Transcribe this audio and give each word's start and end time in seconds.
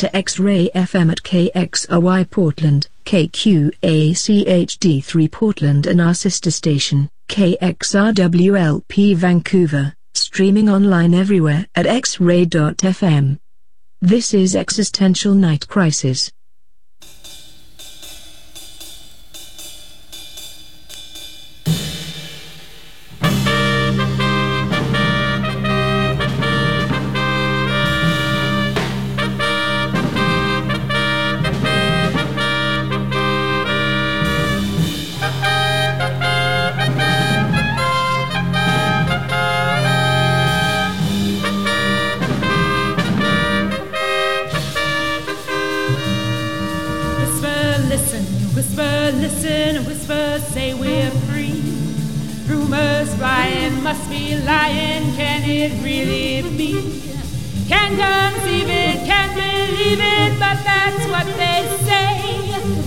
To 0.00 0.16
X-Ray 0.16 0.70
FM 0.74 1.12
at 1.12 1.22
KXRY 1.24 2.30
Portland, 2.30 2.88
KQACHD3 3.04 5.30
Portland 5.30 5.86
and 5.86 6.00
our 6.00 6.14
sister 6.14 6.50
station, 6.50 7.10
KXRWLP 7.28 9.14
Vancouver, 9.14 9.94
streaming 10.14 10.70
online 10.70 11.12
everywhere 11.12 11.66
at 11.74 11.84
xray.fm. 11.84 13.38
This 14.00 14.32
is 14.32 14.56
Existential 14.56 15.34
Night 15.34 15.68
Crisis. 15.68 16.32
Must 53.90 54.08
be 54.08 54.36
lying, 54.42 55.02
can 55.16 55.42
it 55.42 55.72
really 55.82 56.42
be? 56.56 56.74
Can't 57.66 57.96
conceive 57.98 58.70
it, 58.70 59.04
can't 59.04 59.34
believe 59.34 59.98
it, 59.98 60.38
but 60.38 60.58
that's 60.62 61.04
what 61.12 61.26
they 61.40 61.58
say. 61.88 62.12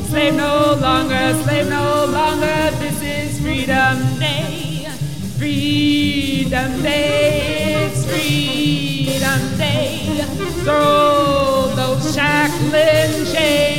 Slave 0.07 0.35
no 0.35 0.77
longer, 0.79 1.25
slave 1.43 1.67
no 1.67 2.05
longer, 2.05 2.71
this 2.79 3.01
is 3.01 3.41
Freedom 3.41 3.97
Day. 4.17 4.87
Freedom 5.37 6.81
Day, 6.81 7.83
it's 7.83 8.05
Freedom 8.05 9.57
Day. 9.57 10.23
Throw 10.63 11.69
those 11.75 12.15
shackling 12.15 13.25
chains 13.33 13.72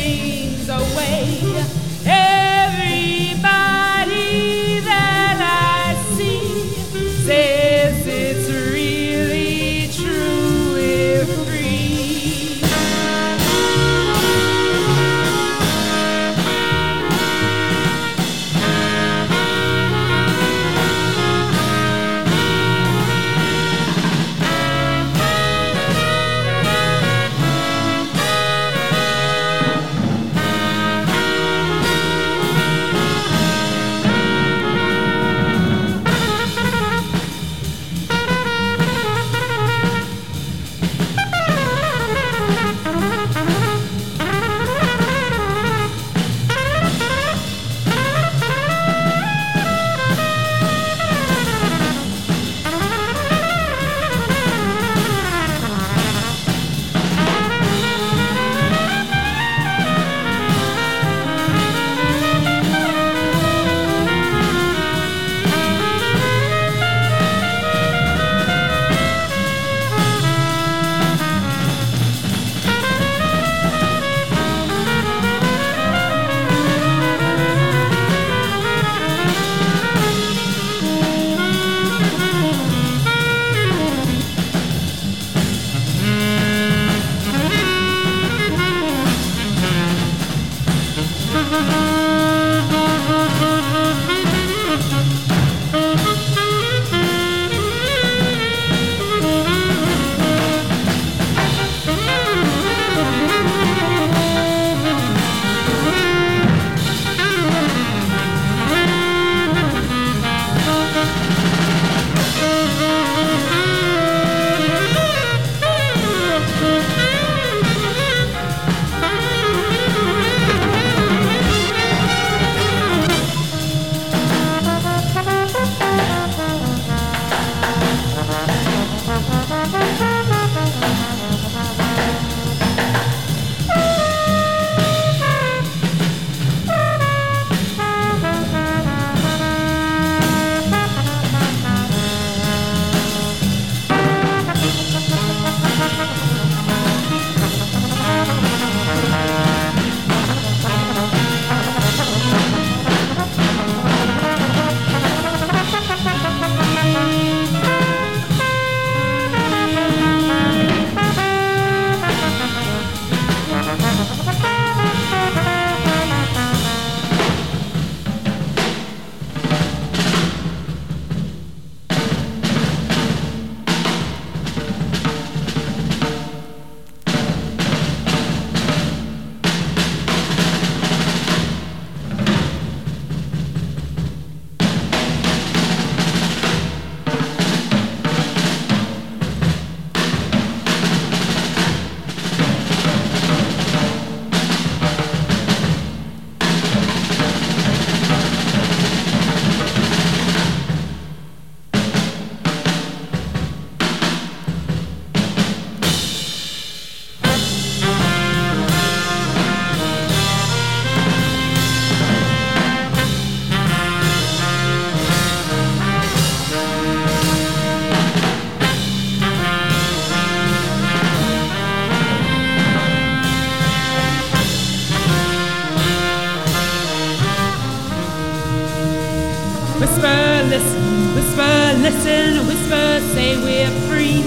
Whisper, 229.80 230.42
listen, 230.48 231.14
whisper, 231.16 231.74
listen, 231.82 232.46
whisper, 232.46 233.00
say 233.12 233.36
we're 233.42 233.70
free. 233.88 234.22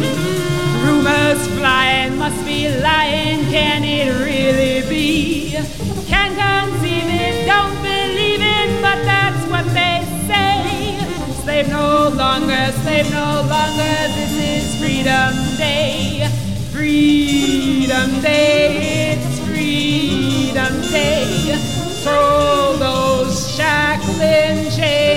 Rumors 0.85 1.47
flying, 1.57 2.17
must 2.17 2.45
be 2.45 2.67
lying, 2.81 3.39
can 3.49 3.83
it 3.85 4.11
really 4.25 4.87
be? 4.89 5.51
Can't 6.05 6.35
conceive 6.35 7.07
it, 7.07 7.45
don't 7.47 7.75
believe 7.81 8.41
it, 8.41 8.81
but 8.81 8.99
that's 9.05 9.43
what 9.49 9.65
they 9.73 10.03
say. 10.27 10.99
Slave 11.43 11.69
no 11.69 12.09
longer, 12.09 12.71
slave 12.83 13.09
no 13.11 13.41
longer, 13.47 13.95
this 14.17 14.33
is 14.51 14.79
Freedom 14.81 15.33
Day. 15.57 16.27
Freedom 16.71 18.21
Day, 18.21 19.15
it's 19.15 19.39
Freedom 19.47 20.81
Day. 20.91 21.55
Throw 22.03 22.75
those 22.77 23.55
shackling 23.55 24.69
chains. 24.71 25.16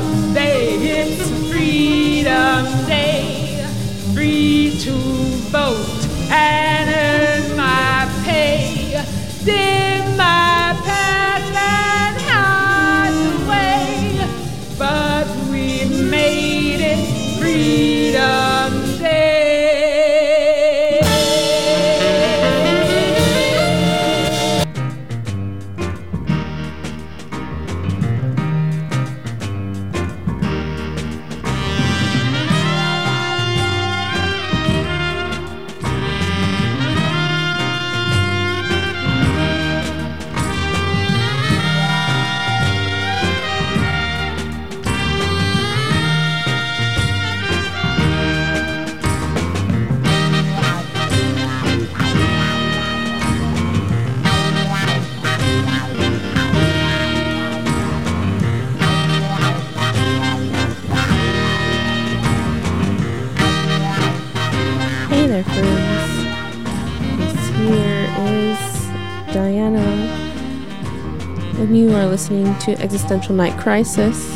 listening 72.11 72.55
to 72.59 72.79
Existential 72.83 73.33
Night 73.33 73.57
Crisis. 73.59 74.29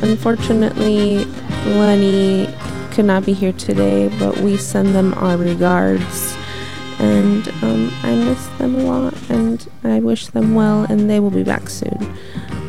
Unfortunately, 0.00 1.24
Lenny 1.64 2.46
could 2.92 3.06
not 3.06 3.26
be 3.26 3.32
here 3.32 3.52
today, 3.52 4.08
but 4.18 4.36
we 4.38 4.56
send 4.56 4.94
them 4.94 5.12
our 5.14 5.36
regards. 5.36 6.36
And 6.98 7.48
um, 7.62 7.92
I 8.02 8.14
miss 8.14 8.46
them 8.58 8.76
a 8.76 8.84
lot, 8.84 9.30
and 9.30 9.68
I 9.82 9.98
wish 10.00 10.28
them 10.28 10.54
well, 10.54 10.84
and 10.84 11.10
they 11.10 11.20
will 11.20 11.30
be 11.30 11.42
back 11.42 11.68
soon. 11.68 12.16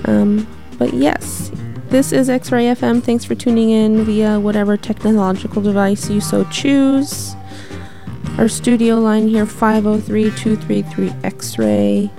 Um, 0.05 0.47
but 0.79 0.93
yes, 0.93 1.51
this 1.89 2.11
is 2.11 2.29
X 2.29 2.51
Ray 2.51 2.65
FM. 2.65 3.03
Thanks 3.03 3.25
for 3.25 3.35
tuning 3.35 3.69
in 3.69 4.05
via 4.05 4.39
whatever 4.39 4.75
technological 4.75 5.61
device 5.61 6.09
you 6.09 6.19
so 6.19 6.45
choose. 6.45 7.35
Our 8.37 8.49
studio 8.49 8.99
line 8.99 9.29
here 9.29 9.45
503 9.45 10.29
233 10.31 11.13
X 11.23 11.57
Ray 11.57 12.11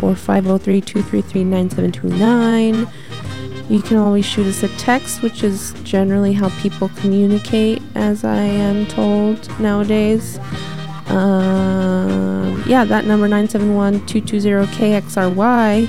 or 0.00 0.14
503 0.14 0.80
233 0.80 1.44
9729. 1.44 2.88
You 3.68 3.82
can 3.82 3.98
always 3.98 4.24
shoot 4.24 4.46
us 4.46 4.62
a 4.62 4.68
text, 4.78 5.20
which 5.22 5.44
is 5.44 5.74
generally 5.84 6.32
how 6.32 6.48
people 6.60 6.88
communicate, 6.96 7.82
as 7.94 8.24
I 8.24 8.38
am 8.38 8.86
told 8.86 9.46
nowadays. 9.60 10.38
Um, 11.08 12.64
yeah, 12.66 12.84
that 12.84 13.04
number 13.04 13.28
971 13.28 14.06
220 14.06 14.66
KXRY 14.74 15.86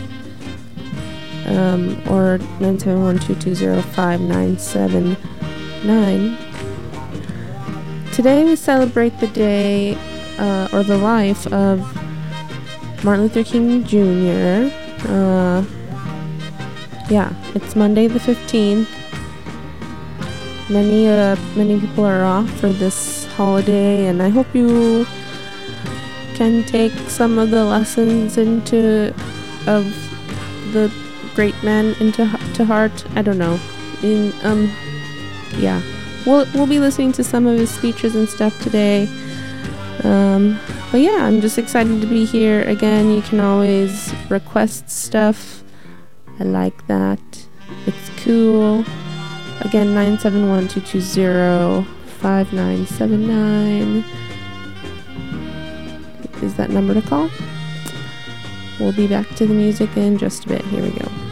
um, 1.47 1.95
or 2.11 2.37
971 2.59 3.19
220 3.19 3.81
5979. 3.93 6.52
Today 8.13 8.45
we 8.45 8.55
celebrate 8.55 9.19
the 9.19 9.25
day 9.25 9.97
uh, 10.37 10.69
or 10.71 10.83
the 10.83 10.99
life 10.99 11.47
of 11.47 11.79
Martin 13.03 13.23
Luther 13.23 13.43
King 13.43 13.83
Jr. 13.83 14.69
Uh, 15.09 15.65
yeah, 17.09 17.33
it's 17.55 17.75
Monday 17.75 18.05
the 18.05 18.19
15th. 18.19 18.87
Many 20.69 21.09
uh, 21.09 21.35
many 21.55 21.79
people 21.79 22.05
are 22.05 22.23
off 22.23 22.47
for 22.59 22.69
this 22.69 23.25
holiday, 23.33 24.05
and 24.05 24.21
I 24.21 24.29
hope 24.29 24.53
you 24.53 25.07
can 26.35 26.63
take 26.65 26.93
some 27.09 27.39
of 27.39 27.49
the 27.49 27.65
lessons 27.65 28.37
into 28.37 29.07
of 29.65 29.85
the 30.71 30.93
great 31.33 31.55
man 31.63 31.95
into 31.99 32.29
to 32.53 32.63
heart. 32.63 33.05
I 33.15 33.23
don't 33.23 33.39
know. 33.39 33.59
In 34.03 34.31
um, 34.43 34.71
yeah, 35.57 35.81
we'll 36.25 36.45
we'll 36.53 36.67
be 36.67 36.79
listening 36.79 37.11
to 37.13 37.23
some 37.23 37.45
of 37.45 37.57
his 37.57 37.69
speeches 37.69 38.15
and 38.15 38.27
stuff 38.27 38.57
today. 38.61 39.07
Um, 40.03 40.59
but 40.91 41.01
yeah, 41.01 41.25
I'm 41.25 41.41
just 41.41 41.57
excited 41.57 42.01
to 42.01 42.07
be 42.07 42.25
here 42.25 42.61
again. 42.63 43.11
You 43.11 43.21
can 43.21 43.39
always 43.39 44.13
request 44.29 44.89
stuff. 44.89 45.63
I 46.39 46.43
like 46.43 46.87
that. 46.87 47.19
It's 47.85 48.09
cool. 48.23 48.85
Again, 49.61 49.93
971 49.93 50.67
220 50.67 51.85
5979 52.19 54.03
is 56.43 56.55
that 56.55 56.69
number 56.69 56.93
to 56.93 57.01
call. 57.01 57.29
We'll 58.79 58.91
be 58.91 59.07
back 59.07 59.27
to 59.35 59.45
the 59.45 59.53
music 59.53 59.95
in 59.95 60.17
just 60.17 60.45
a 60.45 60.49
bit. 60.49 60.65
Here 60.65 60.83
we 60.83 60.91
go. 60.91 61.22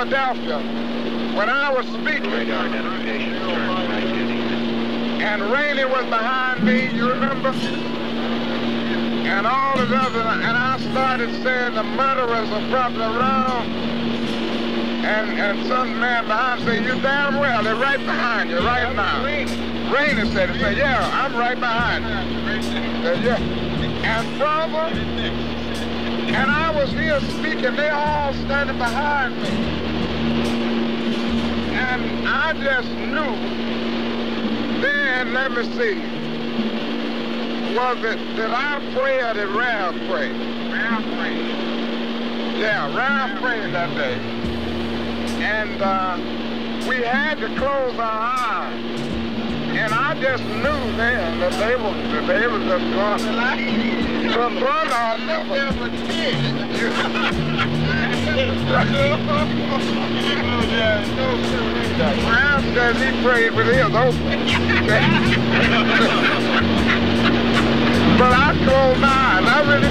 Philadelphia, 0.00 0.56
when 1.36 1.50
I 1.50 1.70
was 1.70 1.84
speaking, 1.88 2.32
and 5.20 5.42
Rainey 5.52 5.84
was 5.84 6.06
behind 6.06 6.64
me, 6.64 6.88
you 6.96 7.10
remember? 7.10 7.50
And 9.28 9.46
all 9.46 9.76
the 9.76 9.94
other, 9.94 10.20
and 10.20 10.56
I 10.56 10.80
started 10.90 11.30
saying 11.42 11.74
the 11.74 11.82
murderers 11.82 12.48
are 12.48 12.70
probably 12.70 13.02
around. 13.02 13.68
And, 15.04 15.38
and 15.38 15.66
some 15.68 16.00
man 16.00 16.24
behind 16.24 16.64
said, 16.64 16.82
you 16.82 16.98
damn 17.02 17.38
well, 17.38 17.62
they're 17.62 17.74
right 17.74 18.00
behind 18.00 18.48
you 18.48 18.60
right 18.60 18.96
now. 18.96 19.22
Rainey 19.22 20.30
said, 20.32 20.48
he 20.48 20.60
said, 20.60 20.78
yeah, 20.78 21.10
I'm 21.12 21.36
right 21.36 21.60
behind 21.60 22.04
you. 22.06 22.62
Said, 23.02 23.22
yeah. 23.22 23.38
And 23.38 24.38
brother, 24.38 24.96
and 26.32 26.50
I 26.50 26.70
was 26.70 26.90
here 26.90 27.20
speaking, 27.20 27.76
they 27.76 27.90
all 27.90 28.32
standing 28.32 28.78
behind 28.78 29.36
me. 29.42 29.79
I 32.32 32.52
just 32.52 32.88
knew, 32.88 33.34
then 34.80 35.34
let 35.34 35.50
me 35.50 35.64
see, 35.74 35.98
was 37.74 37.98
it, 38.04 38.18
did 38.36 38.50
I 38.50 38.78
pray 38.94 39.20
or 39.20 39.34
did 39.34 39.48
Ralph 39.48 39.96
pray? 40.08 40.30
Ralph 40.70 41.04
prayed. 41.16 41.46
Yeah, 42.60 42.96
Ralph 42.96 43.40
prayed 43.42 43.74
that 43.74 43.92
day. 43.96 44.14
And 45.42 45.82
uh, 45.82 46.16
we 46.88 47.02
had 47.02 47.38
to 47.40 47.48
close 47.56 47.98
our 47.98 48.20
eyes. 48.38 49.00
And 49.72 49.92
I 49.92 50.14
just 50.20 50.44
knew 50.44 50.96
then 50.96 51.40
that 51.40 51.52
they 51.52 51.74
were, 51.74 51.94
that 52.12 52.26
they 52.28 52.46
were 52.46 52.60
just 52.60 52.84
going 52.94 53.18
to 54.30 54.64
run 54.64 54.88
on 54.92 55.26
never 55.26 55.70
Brown 62.24 62.62
says 62.74 62.96
he 62.96 63.10
prayed 63.22 63.52
with 63.54 63.66
his 63.66 63.94
open. 63.94 64.38
but 68.18 68.32
I 68.32 68.54
my 68.98 69.08
eyes. 69.08 69.46
I 69.46 69.60
really 69.68 69.90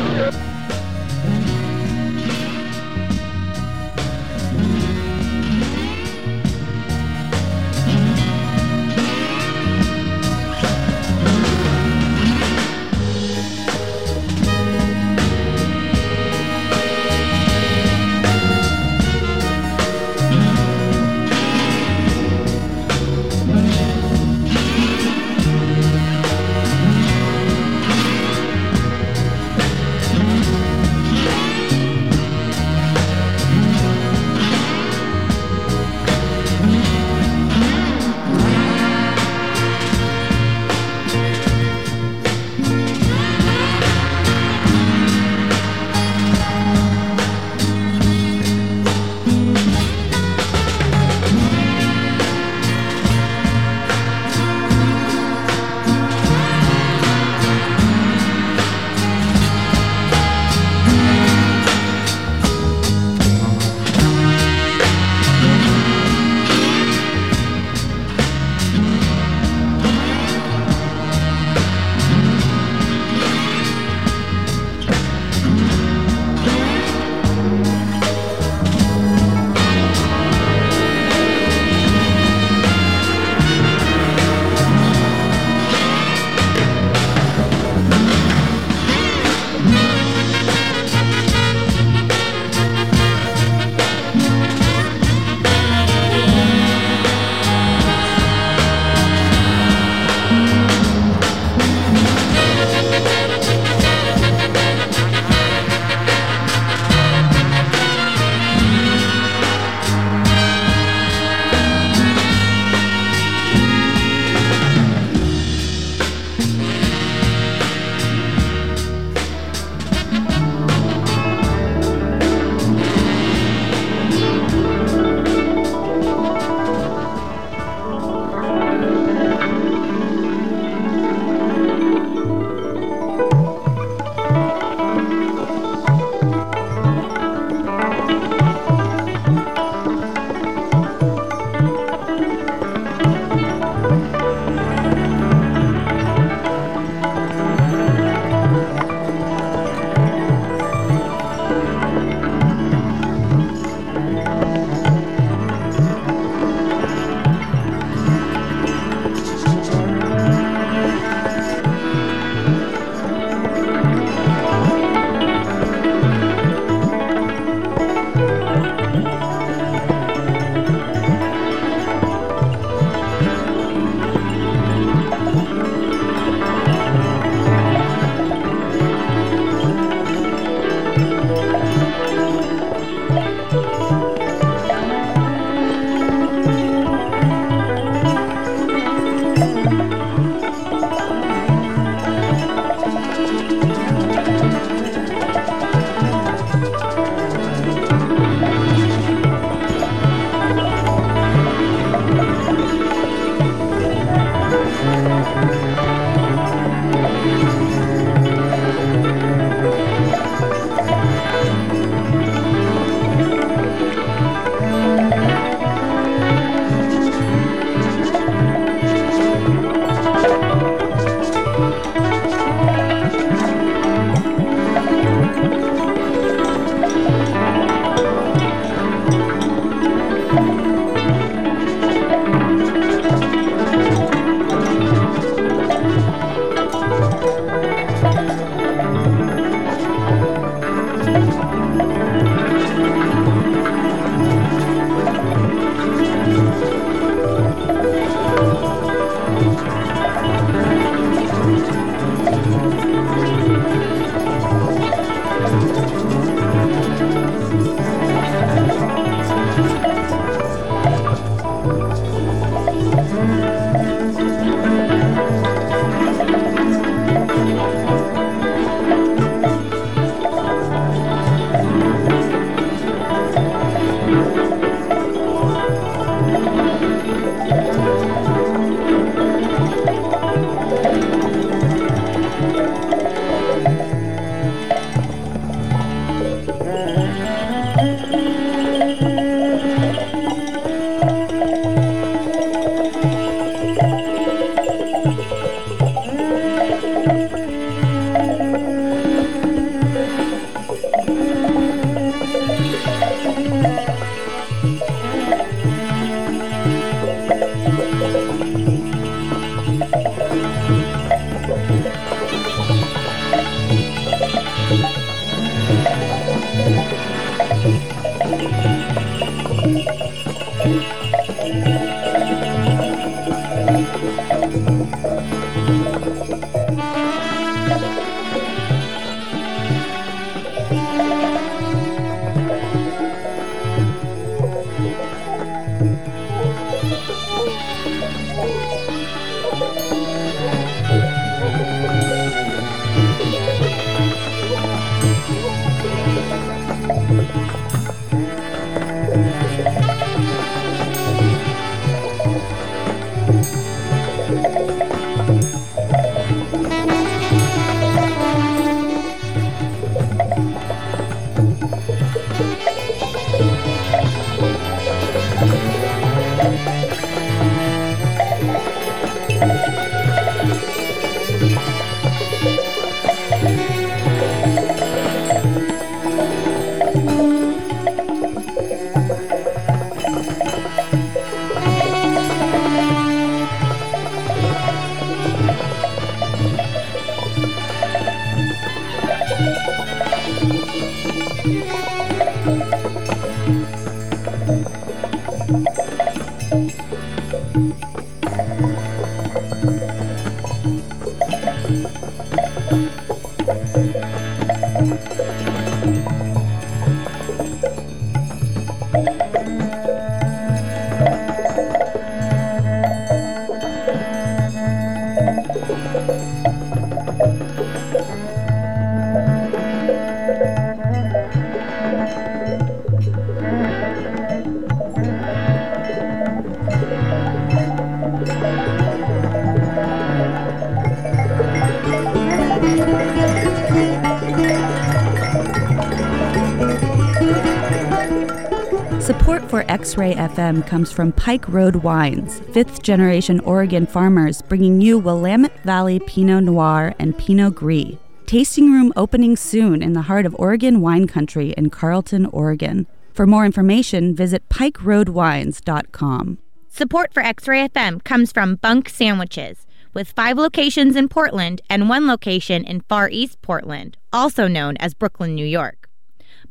X 439.79 439.95
Ray 439.97 440.13
FM 440.13 440.67
comes 440.67 440.91
from 440.91 441.13
Pike 441.13 441.47
Road 441.47 441.77
Wines, 441.77 442.41
fifth 442.51 442.83
generation 442.83 443.39
Oregon 443.39 443.87
farmers 443.87 444.41
bringing 444.41 444.81
you 444.81 444.99
Willamette 444.99 445.63
Valley 445.63 446.01
Pinot 446.01 446.43
Noir 446.43 446.93
and 446.99 447.17
Pinot 447.17 447.55
Gris. 447.55 447.95
Tasting 448.25 448.73
room 448.73 448.91
opening 448.97 449.37
soon 449.37 449.81
in 449.81 449.93
the 449.93 450.01
heart 450.01 450.25
of 450.25 450.35
Oregon 450.37 450.81
wine 450.81 451.07
country 451.07 451.51
in 451.51 451.69
Carlton, 451.69 452.25
Oregon. 452.25 452.87
For 453.13 453.25
more 453.25 453.45
information, 453.45 454.13
visit 454.13 454.49
pikeroadwines.com. 454.49 456.39
Support 456.67 457.13
for 457.13 457.23
X 457.23 457.47
Ray 457.47 457.69
FM 457.69 458.03
comes 458.03 458.33
from 458.33 458.55
Bunk 458.55 458.89
Sandwiches, 458.89 459.65
with 459.93 460.11
five 460.11 460.37
locations 460.37 460.97
in 460.97 461.07
Portland 461.07 461.61
and 461.69 461.87
one 461.87 462.05
location 462.05 462.65
in 462.65 462.81
Far 462.81 463.09
East 463.09 463.41
Portland, 463.41 463.95
also 464.11 464.49
known 464.49 464.75
as 464.75 464.93
Brooklyn, 464.93 465.35
New 465.35 465.45
York. 465.45 465.88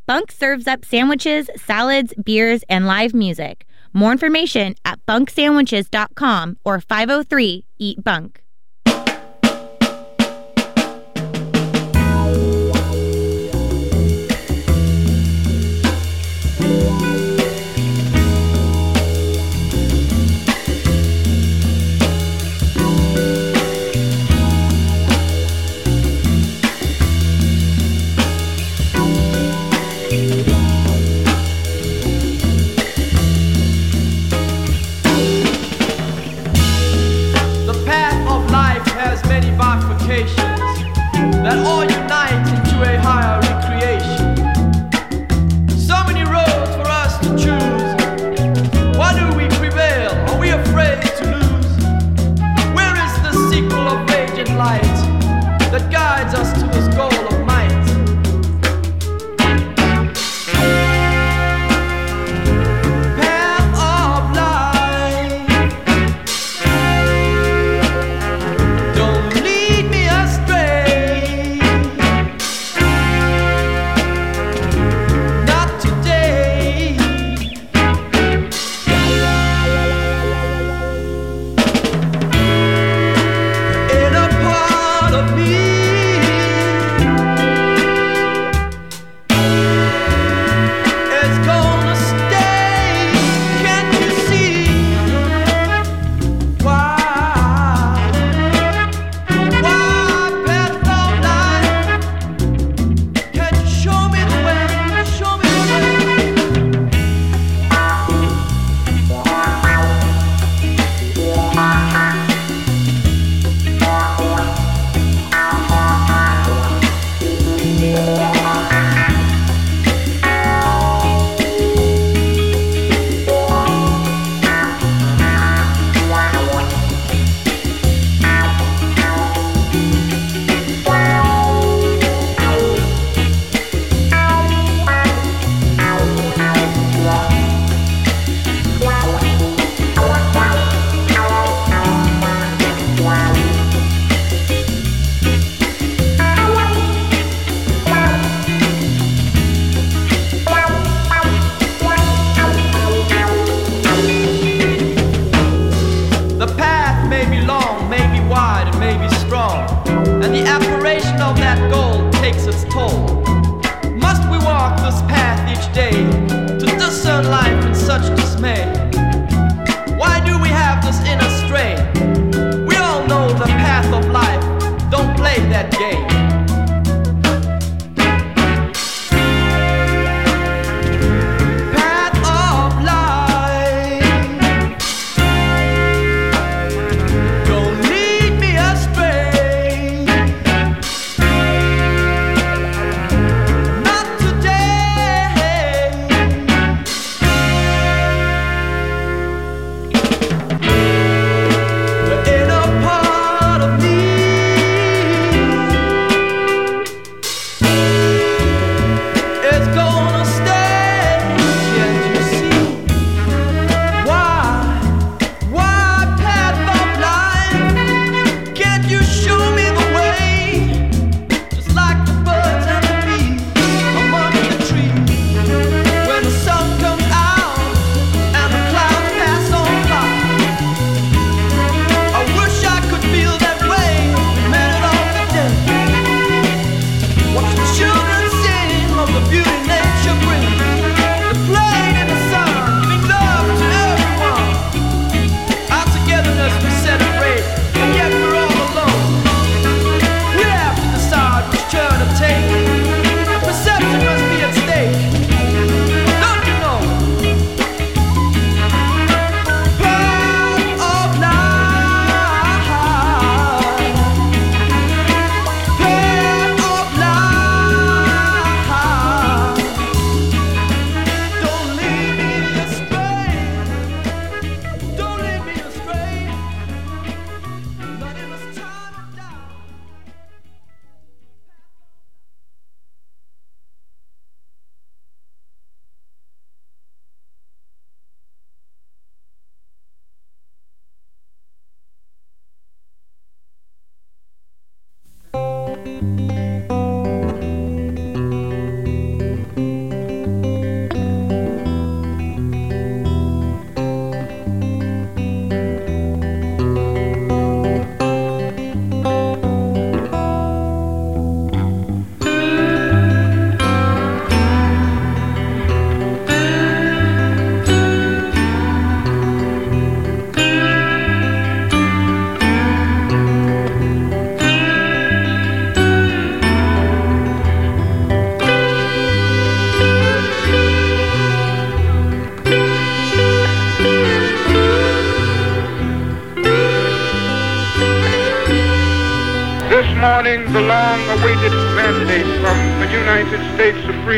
Bunk 0.09 0.33
serves 0.33 0.67
up 0.67 0.87
sandwiches, 0.87 1.51
salads, 1.55 2.15
beers, 2.25 2.65
and 2.71 2.87
live 2.87 3.13
music. 3.13 3.67
More 3.93 4.11
information 4.11 4.75
at 4.83 5.05
bunksandwiches.com 5.05 6.57
or 6.65 6.81
503 6.81 7.67
Eat 7.79 8.03
Bunk. 8.03 8.43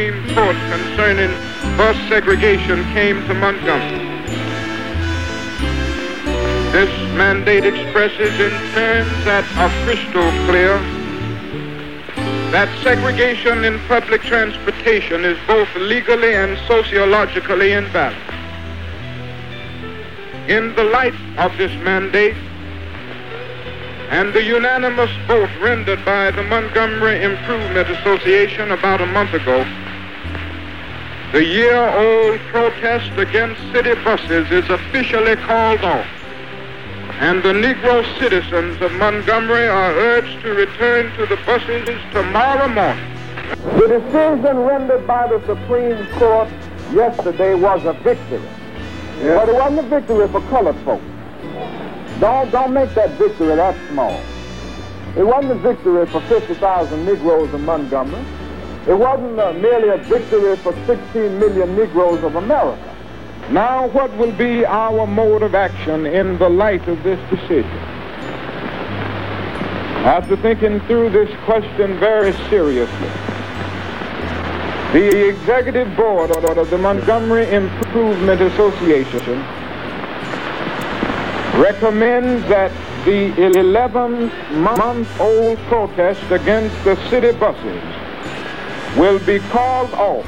Supreme 0.01 0.35
Court 0.35 0.57
concerning 0.71 1.31
bus 1.77 1.95
segregation 2.09 2.83
came 2.95 3.21
to 3.27 3.35
Montgomery. 3.35 3.99
This 6.73 6.89
mandate 7.19 7.67
expresses 7.67 8.33
in 8.41 8.51
terms 8.73 9.13
that 9.27 9.45
are 9.59 9.85
crystal 9.85 10.31
clear 10.47 10.79
that 12.51 12.69
segregation 12.83 13.63
in 13.65 13.79
public 13.81 14.23
transportation 14.23 15.23
is 15.23 15.37
both 15.47 15.69
legally 15.77 16.35
and 16.35 16.57
sociologically 16.67 17.73
invalid. 17.73 18.17
In 20.49 20.75
the 20.77 20.85
light 20.85 21.15
of 21.37 21.55
this 21.59 21.73
mandate, 21.83 22.37
and 24.09 24.33
the 24.33 24.43
unanimous 24.43 25.11
vote 25.27 25.51
rendered 25.61 26.03
by 26.07 26.31
the 26.31 26.43
Montgomery 26.45 27.23
Improvement 27.23 27.91
Association 27.91 28.71
about 28.71 29.03
a 29.03 29.07
month 29.07 29.35
ago, 29.35 29.63
the 31.33 31.45
year-old 31.45 32.41
protest 32.51 33.17
against 33.17 33.61
city 33.73 33.95
buses 34.03 34.51
is 34.51 34.69
officially 34.69 35.37
called 35.37 35.81
off, 35.81 36.07
and 37.21 37.41
the 37.45 37.53
Negro 37.53 38.03
citizens 38.19 38.83
of 38.83 38.91
Montgomery 38.95 39.69
are 39.69 39.93
urged 39.93 40.43
to 40.43 40.53
return 40.55 41.15
to 41.17 41.27
the 41.27 41.37
buses 41.47 42.01
tomorrow 42.13 42.67
morning. 42.67 43.07
The 43.79 44.01
decision 44.01 44.59
rendered 44.59 45.07
by 45.07 45.29
the 45.29 45.39
Supreme 45.47 46.05
Court 46.19 46.49
yesterday 46.93 47.55
was 47.55 47.85
a 47.85 47.93
victory. 47.93 48.43
But 49.21 49.49
it 49.49 49.55
wasn't 49.55 49.81
a 49.81 49.83
victory 49.83 50.27
for 50.29 50.41
colored 50.49 50.77
folks. 50.85 51.05
Don't, 52.19 52.51
don't 52.51 52.73
make 52.73 52.93
that 52.95 53.11
victory 53.19 53.55
that 53.55 53.77
small. 53.91 54.21
It 55.17 55.23
wasn't 55.23 55.53
a 55.53 55.55
victory 55.57 56.07
for 56.07 56.21
50,000 56.23 57.05
Negroes 57.05 57.55
in 57.55 57.65
Montgomery. 57.65 58.25
It 58.87 58.95
wasn't 58.95 59.39
uh, 59.39 59.53
merely 59.53 59.91
a 59.91 59.99
victory 59.99 60.57
for 60.57 60.73
16 60.87 61.39
million 61.39 61.77
Negroes 61.77 62.25
of 62.25 62.37
America. 62.37 62.97
Now, 63.51 63.89
what 63.89 64.11
will 64.17 64.33
be 64.33 64.65
our 64.65 65.07
mode 65.07 65.43
of 65.43 65.55
action 65.55 66.07
in 66.07 66.39
the 66.39 66.49
light 66.49 66.89
of 66.89 67.03
this 67.03 67.21
decision? 67.29 67.71
After 70.07 70.35
thinking 70.39 70.81
through 70.87 71.11
this 71.11 71.29
question 71.45 71.99
very 71.99 72.33
seriously, 72.49 73.11
the 74.95 75.29
executive 75.29 75.95
board 75.95 76.31
of 76.31 76.71
the 76.71 76.79
Montgomery 76.79 77.51
Improvement 77.51 78.41
Association 78.41 79.45
recommends 81.61 82.49
that 82.49 82.73
the 83.05 83.31
11-month-old 83.33 85.59
protest 85.69 86.23
against 86.31 86.83
the 86.85 86.97
city 87.11 87.33
buses 87.39 88.00
will 88.97 89.19
be 89.21 89.39
called 89.51 89.93
off 89.95 90.27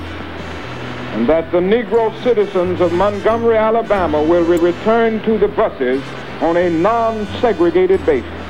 and 1.13 1.29
that 1.29 1.53
the 1.53 1.59
Negro 1.59 2.11
citizens 2.23 2.81
of 2.81 2.93
Montgomery, 2.93 3.59
Alabama 3.59 4.23
will 4.23 4.45
re- 4.45 4.57
return 4.57 5.23
to 5.25 5.37
the 5.37 5.49
buses 5.49 6.03
on 6.41 6.57
a 6.57 6.71
non-segregated 6.71 8.05
basis. 8.07 8.42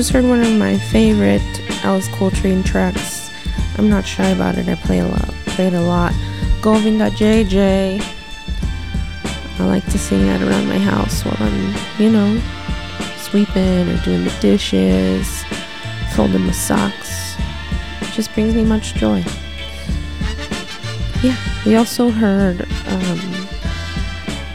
Just 0.00 0.12
heard 0.12 0.24
one 0.24 0.40
of 0.40 0.56
my 0.56 0.78
favorite 0.78 1.42
Alice 1.84 2.08
Coltrane 2.08 2.62
tracks. 2.62 3.30
I'm 3.76 3.90
not 3.90 4.06
shy 4.06 4.28
about 4.28 4.56
it. 4.56 4.66
I 4.66 4.76
play 4.76 5.00
a 5.00 5.06
lot. 5.06 5.28
Play 5.44 5.66
it 5.66 5.74
a 5.74 5.80
lot. 5.82 6.14
Govinda 6.62 7.10
Jai 7.10 7.44
Jai. 7.44 8.00
I 9.58 9.66
like 9.66 9.84
to 9.90 9.98
sing 9.98 10.22
that 10.22 10.40
around 10.40 10.68
my 10.68 10.78
house 10.78 11.22
while 11.22 11.36
I'm, 11.38 11.74
you 11.98 12.10
know, 12.10 12.40
sweeping 13.18 13.90
or 13.90 14.02
doing 14.02 14.24
the 14.24 14.34
dishes, 14.40 15.44
folding 16.14 16.46
my 16.46 16.52
socks. 16.52 17.36
It 18.00 18.10
just 18.14 18.32
brings 18.32 18.54
me 18.54 18.64
much 18.64 18.94
joy. 18.94 19.22
Yeah, 21.22 21.36
we 21.66 21.76
also 21.76 22.08
heard 22.08 22.62
um, 22.86 23.20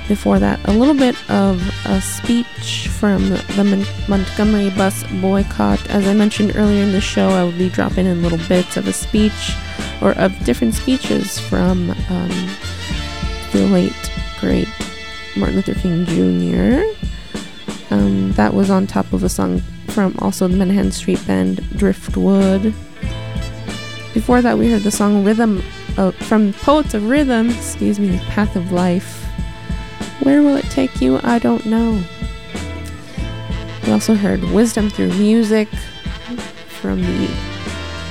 before 0.07 0.39
that 0.39 0.59
a 0.67 0.71
little 0.71 0.95
bit 0.95 1.15
of 1.29 1.61
a 1.85 2.01
speech 2.01 2.89
from 3.05 3.29
the 3.29 3.63
Mon- 3.63 3.85
Montgomery 4.07 4.71
bus 4.71 5.03
boycott. 5.21 5.79
As 5.91 6.07
I 6.07 6.15
mentioned 6.15 6.53
earlier 6.55 6.81
in 6.81 6.91
the 6.91 6.99
show, 6.99 7.29
I 7.29 7.43
will 7.43 7.51
be 7.51 7.69
dropping 7.69 8.07
in 8.07 8.23
little 8.23 8.39
bits 8.47 8.77
of 8.77 8.87
a 8.87 8.93
speech 8.93 9.53
or 10.01 10.13
of 10.13 10.33
different 10.43 10.73
speeches 10.73 11.37
from 11.37 11.91
um, 12.09 12.49
the 13.51 13.67
late, 13.71 14.11
great 14.39 14.67
Martin 15.37 15.57
Luther 15.57 15.75
King 15.75 16.05
Jr. 16.07 16.81
Um, 17.93 18.31
that 18.31 18.55
was 18.55 18.71
on 18.71 18.87
top 18.87 19.13
of 19.13 19.23
a 19.23 19.29
song 19.29 19.61
from 19.89 20.15
also 20.17 20.47
the 20.47 20.57
Menahan 20.57 20.91
Street 20.91 21.23
Band, 21.27 21.57
Driftwood. 21.77 22.73
Before 24.15 24.41
that, 24.41 24.57
we 24.57 24.71
heard 24.71 24.81
the 24.81 24.89
song 24.89 25.23
Rhythm 25.23 25.61
uh, 25.99 26.09
from 26.09 26.53
Poets 26.53 26.95
of 26.95 27.07
Rhythm, 27.07 27.51
excuse 27.51 27.99
me, 27.99 28.17
Path 28.29 28.55
of 28.55 28.71
Life. 28.71 29.21
Where 30.23 30.41
will 30.41 30.55
it 30.55 30.65
take 30.71 31.01
you? 31.01 31.19
I 31.21 31.37
don't 31.37 31.67
know. 31.67 32.03
We 33.85 33.91
also 33.91 34.15
heard 34.15 34.43
Wisdom 34.45 34.89
Through 34.89 35.13
Music 35.13 35.67
from 36.81 37.01
the 37.01 37.29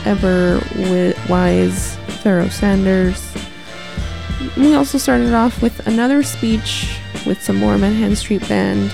ever 0.05 0.61
wi- 0.75 1.15
wise 1.29 1.97
Pharoah 2.23 2.51
Sanders. 2.51 3.33
We 4.57 4.75
also 4.75 4.99
started 4.99 5.33
off 5.33 5.63
with 5.63 5.87
another 5.87 6.23
speech 6.23 6.97
with 7.27 7.43
some 7.43 7.57
more 7.57 7.75
Menahan 7.77 8.17
Street 8.17 8.47
Band. 8.49 8.93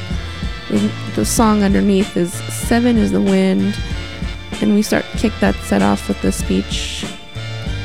The- 0.70 0.90
The 1.16 1.24
song 1.26 1.62
underneath 1.64 2.16
is 2.16 2.32
Seven 2.32 2.96
is 2.96 3.10
the 3.12 3.20
Wind. 3.20 3.76
And 4.62 4.74
we 4.74 4.82
start 4.82 5.04
kick 5.16 5.32
that 5.40 5.56
set 5.64 5.82
off 5.82 6.06
with 6.08 6.20
the 6.22 6.32
speech 6.32 7.04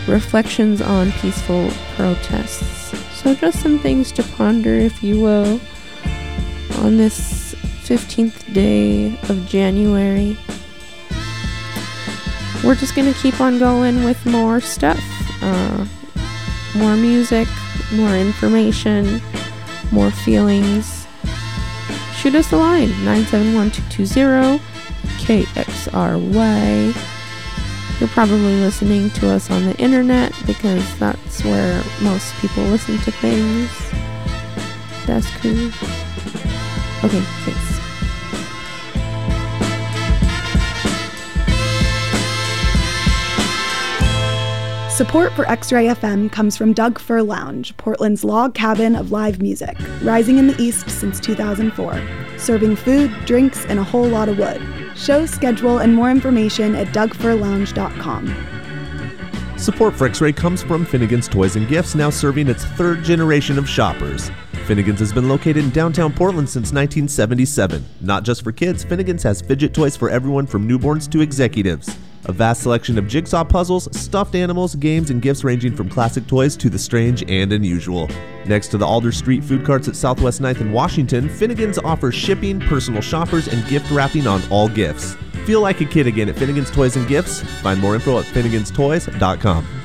Reflections 0.08 0.82
on 0.82 1.12
Peaceful 1.14 1.70
Protests. 1.96 2.94
So 3.22 3.34
just 3.34 3.60
some 3.62 3.80
things 3.80 4.12
to 4.14 4.24
ponder, 4.24 4.76
if 4.76 5.02
you 5.04 5.20
will, 5.20 5.60
on 6.84 6.98
this 6.98 7.18
15th 7.86 8.52
day 8.52 9.20
of 9.30 9.48
January. 9.48 10.36
We're 12.64 12.74
just 12.74 12.96
gonna 12.96 13.14
keep 13.14 13.40
on 13.40 13.60
going 13.60 14.04
with 14.04 14.26
more 14.26 14.60
stuff. 14.60 15.00
Uh, 15.44 15.86
more 16.76 16.96
music, 16.96 17.48
more 17.94 18.16
information, 18.16 19.22
more 19.92 20.10
feelings. 20.10 21.06
Shoot 22.16 22.34
us 22.34 22.52
a 22.52 22.58
line 22.58 22.90
971 23.06 23.70
220 23.70 24.60
KXRY. 25.20 26.96
You're 28.00 28.10
probably 28.10 28.56
listening 28.62 29.12
to 29.12 29.30
us 29.30 29.52
on 29.52 29.64
the 29.64 29.78
internet 29.78 30.34
because 30.48 30.84
that's 30.98 31.44
where 31.44 31.84
most 32.02 32.34
people 32.42 32.64
listen 32.64 32.98
to 32.98 33.12
things. 33.12 33.70
That's 35.06 35.30
cool. 35.38 35.68
Okay, 37.04 37.22
thanks. 37.46 37.65
Support 44.96 45.34
for 45.34 45.46
X-Ray 45.50 45.88
FM 45.88 46.32
comes 46.32 46.56
from 46.56 46.72
Doug 46.72 47.00
Fir 47.00 47.22
Lounge, 47.22 47.76
Portland's 47.76 48.24
log 48.24 48.54
cabin 48.54 48.96
of 48.96 49.12
live 49.12 49.42
music, 49.42 49.76
rising 50.02 50.38
in 50.38 50.48
the 50.48 50.56
east 50.58 50.90
since 50.90 51.20
2004, 51.20 52.02
serving 52.38 52.78
food, 52.78 53.14
drinks, 53.26 53.66
and 53.66 53.78
a 53.78 53.84
whole 53.84 54.08
lot 54.08 54.30
of 54.30 54.38
wood. 54.38 54.66
Show 54.96 55.26
schedule 55.26 55.80
and 55.80 55.94
more 55.94 56.10
information 56.10 56.76
at 56.76 56.88
dougfirlounge.com. 56.94 59.58
Support 59.58 59.96
for 59.96 60.08
X-Ray 60.08 60.32
comes 60.32 60.64
from 60.64 60.86
Finnegan's 60.86 61.28
Toys 61.28 61.58
and 61.58 61.68
Gifts, 61.68 61.94
now 61.94 62.10
serving 62.10 62.48
its 62.48 62.64
third 62.64 63.04
generation 63.04 63.60
of 63.60 63.68
shoppers. 63.68 64.32
Finnegan's 64.66 65.02
has 65.02 65.12
been 65.12 65.28
located 65.28 65.58
in 65.58 65.72
downtown 65.72 66.14
Portland 66.14 66.48
since 66.48 66.72
1977. 66.72 67.84
Not 68.00 68.24
just 68.24 68.46
for 68.46 68.54
kids, 68.54 68.86
Finnegan's 68.86 69.24
has 69.24 69.42
fidget 69.42 69.74
toys 69.74 69.98
for 69.98 70.10
everyone 70.10 70.48
from 70.48 70.66
newborns 70.66 71.12
to 71.12 71.20
executives. 71.20 71.98
A 72.28 72.32
vast 72.32 72.64
selection 72.64 72.98
of 72.98 73.08
jigsaw 73.08 73.44
puzzles, 73.44 73.88
stuffed 73.96 74.34
animals, 74.36 74.76
games, 74.76 75.12
and 75.12 75.22
gifts 75.22 75.44
ranging 75.44 75.76
from 75.76 75.90
classic 75.90 76.26
toys 76.26 76.58
to 76.58 76.70
the 76.70 76.80
strange 76.80 77.24
and 77.30 77.54
unusual. 77.54 78.10
Next 78.46 78.70
to 78.70 78.78
the 78.78 78.86
Alder 78.86 79.12
Street 79.12 79.44
food 79.44 79.66
carts 79.66 79.88
at 79.88 79.96
Southwest 79.96 80.42
9th 80.42 80.62
and 80.62 80.74
Washington, 80.74 81.30
Finnegan's 81.30 81.78
offers 81.78 82.16
shipping, 82.16 82.60
personal 82.60 83.02
shoppers, 83.02 83.48
and 83.48 83.68
gift 83.68 83.92
wrapping 83.92 84.26
on 84.26 84.42
all 84.50 84.68
gifts. 84.68 85.16
Feel 85.46 85.62
like 85.62 85.82
a 85.82 85.86
kid 85.86 86.08
again 86.08 86.28
at 86.28 86.36
Finnegan's 86.36 86.72
Toys 86.72 86.96
and 86.96 87.08
Gifts. 87.08 87.42
Find 87.62 87.80
more 87.80 87.94
info 87.94 88.18
at 88.18 88.26
finneganstoys.com. 88.26 89.85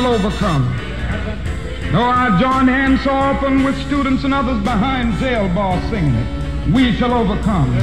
shall 0.00 0.14
overcome. 0.14 0.64
Though 1.92 2.02
I 2.02 2.38
join 2.40 2.68
hands 2.68 3.02
so 3.02 3.10
often 3.10 3.64
with 3.64 3.76
students 3.86 4.24
and 4.24 4.32
others 4.32 4.62
behind 4.62 5.12
jail 5.18 5.46
bars 5.54 5.82
singing 5.90 6.14
it, 6.14 6.72
we 6.72 6.92
shall 6.92 7.12
overcome. 7.12 7.78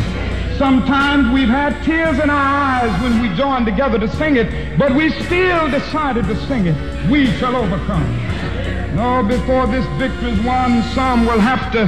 Sometimes 0.57 1.31
we've 1.31 1.47
had 1.47 1.83
tears 1.83 2.17
in 2.17 2.31
our 2.31 2.57
eyes 2.57 3.01
when 3.03 3.21
we 3.21 3.29
joined 3.35 3.67
together 3.67 3.99
to 3.99 4.07
sing 4.15 4.35
it, 4.37 4.79
but 4.79 4.95
we 4.95 5.11
still 5.25 5.69
decided 5.69 6.25
to 6.25 6.35
sing 6.47 6.65
it. 6.65 7.11
We 7.11 7.27
shall 7.37 7.55
overcome. 7.55 8.07
No, 8.95 9.21
before 9.21 9.67
this 9.67 9.85
victory's 9.99 10.41
won, 10.41 10.81
some 10.95 11.27
will 11.27 11.39
have 11.39 11.71
to 11.73 11.85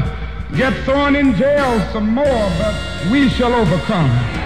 get 0.56 0.74
thrown 0.84 1.16
in 1.16 1.34
jail 1.34 1.80
some 1.92 2.14
more, 2.14 2.50
but 2.60 3.12
we 3.12 3.30
shall 3.30 3.56
overcome. 3.56 4.39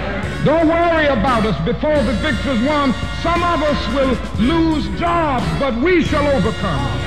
Don't 0.43 0.67
worry 0.67 1.07
about 1.07 1.45
us 1.45 1.57
before 1.65 1.95
the 2.03 2.11
victory's 2.13 2.61
won. 2.67 2.93
Some 3.21 3.41
of 3.41 3.63
us 3.63 3.93
will 3.95 4.45
lose 4.45 4.85
jobs, 4.99 5.45
but 5.57 5.73
we 5.81 6.03
shall 6.03 6.27
overcome. 6.35 6.99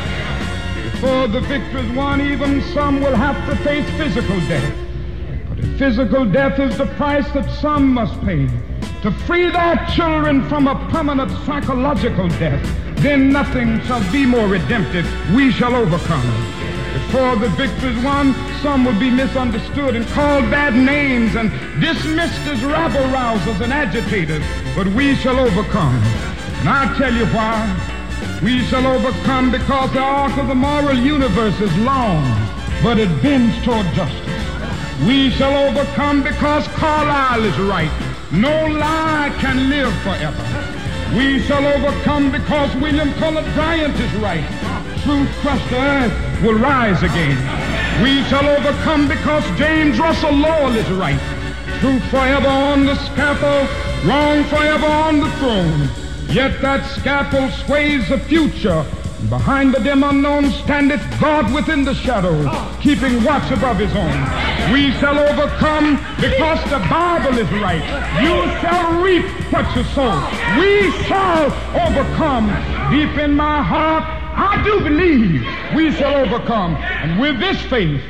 Before 0.90 1.28
the 1.28 1.40
victory's 1.40 1.90
won, 1.94 2.22
even 2.22 2.62
some 2.72 3.02
will 3.02 3.14
have 3.14 3.36
to 3.46 3.62
face 3.62 3.86
physical 3.98 4.40
death. 4.48 4.74
But 5.50 5.58
if 5.58 5.78
physical 5.78 6.24
death 6.24 6.58
is 6.58 6.78
the 6.78 6.86
price 6.96 7.30
that 7.32 7.50
some 7.60 7.92
must 7.92 8.18
pay 8.22 8.48
to 9.02 9.10
free 9.26 9.50
their 9.50 9.86
children 9.94 10.48
from 10.48 10.66
a 10.66 10.74
permanent 10.90 11.30
psychological 11.44 12.28
death, 12.28 12.64
then 13.02 13.30
nothing 13.30 13.82
shall 13.82 14.00
be 14.10 14.24
more 14.24 14.48
redemptive. 14.48 15.06
We 15.34 15.52
shall 15.52 15.74
overcome. 15.74 16.65
Before 16.96 17.36
the 17.36 17.50
victory's 17.50 18.02
won, 18.02 18.34
some 18.62 18.86
would 18.86 18.98
be 18.98 19.10
misunderstood 19.10 19.96
and 19.96 20.06
called 20.08 20.50
bad 20.50 20.74
names 20.74 21.34
and 21.34 21.50
dismissed 21.78 22.40
as 22.48 22.64
rabble 22.64 23.06
rousers 23.12 23.60
and 23.60 23.70
agitators, 23.70 24.42
but 24.74 24.86
we 24.88 25.14
shall 25.16 25.38
overcome. 25.38 25.94
And 26.60 26.68
I'll 26.70 26.96
tell 26.96 27.12
you 27.12 27.26
why. 27.26 27.60
We 28.42 28.64
shall 28.64 28.86
overcome 28.86 29.52
because 29.52 29.92
the 29.92 30.00
arc 30.00 30.38
of 30.38 30.48
the 30.48 30.54
moral 30.54 30.96
universe 30.96 31.60
is 31.60 31.76
long, 31.78 32.24
but 32.82 32.98
it 32.98 33.10
bends 33.22 33.62
toward 33.62 33.84
justice. 33.92 34.44
We 35.06 35.28
shall 35.32 35.68
overcome 35.68 36.22
because 36.22 36.66
Carlyle 36.68 37.44
is 37.44 37.58
right. 37.58 37.92
No 38.32 38.68
lie 38.68 39.36
can 39.38 39.68
live 39.68 39.92
forever. 40.00 40.44
We 41.14 41.40
shall 41.42 41.66
overcome 41.66 42.32
because 42.32 42.74
William 42.76 43.12
Cullen 43.20 43.44
Bryant 43.52 44.00
is 44.00 44.14
right. 44.14 44.85
To 45.06 45.12
earth 45.12 46.42
will 46.42 46.58
rise 46.58 47.00
again. 47.04 47.38
We 48.02 48.24
shall 48.24 48.44
overcome 48.44 49.06
because 49.06 49.44
James 49.56 50.00
Russell 50.00 50.32
Lowell 50.32 50.74
is 50.74 50.90
right. 50.90 51.20
Truth 51.78 52.02
forever 52.10 52.48
on 52.48 52.86
the 52.86 52.96
scaffold, 52.96 53.68
wrong 54.04 54.42
forever 54.46 54.86
on 54.86 55.20
the 55.20 55.30
throne. 55.38 55.88
Yet 56.28 56.60
that 56.60 56.84
scaffold 56.98 57.52
sways 57.52 58.08
the 58.08 58.18
future 58.18 58.84
Behind 59.30 59.74
the 59.74 59.80
dim 59.80 60.04
unknown 60.04 60.50
standeth 60.52 61.00
God 61.18 61.52
within 61.52 61.84
the 61.84 61.94
shadows, 61.94 62.46
keeping 62.80 63.24
watch 63.24 63.50
above 63.50 63.78
his 63.78 63.90
own. 63.96 64.72
We 64.72 64.92
shall 65.00 65.18
overcome 65.18 65.96
because 66.20 66.62
the 66.70 66.78
Bible 66.88 67.36
is 67.36 67.50
right. 67.54 67.82
You 68.22 68.46
shall 68.60 69.02
reap 69.02 69.24
what 69.50 69.66
you 69.74 69.82
sow. 69.94 70.14
We 70.60 70.92
shall 71.06 71.46
overcome. 71.74 72.46
Deep 72.92 73.18
in 73.18 73.34
my 73.34 73.62
heart, 73.62 74.04
I 74.36 74.62
do 74.62 74.80
believe 74.80 75.46
we 75.74 75.90
shall 75.92 76.14
overcome. 76.14 76.76
And 76.76 77.20
with 77.20 77.40
this 77.40 77.60
faith, 77.62 78.02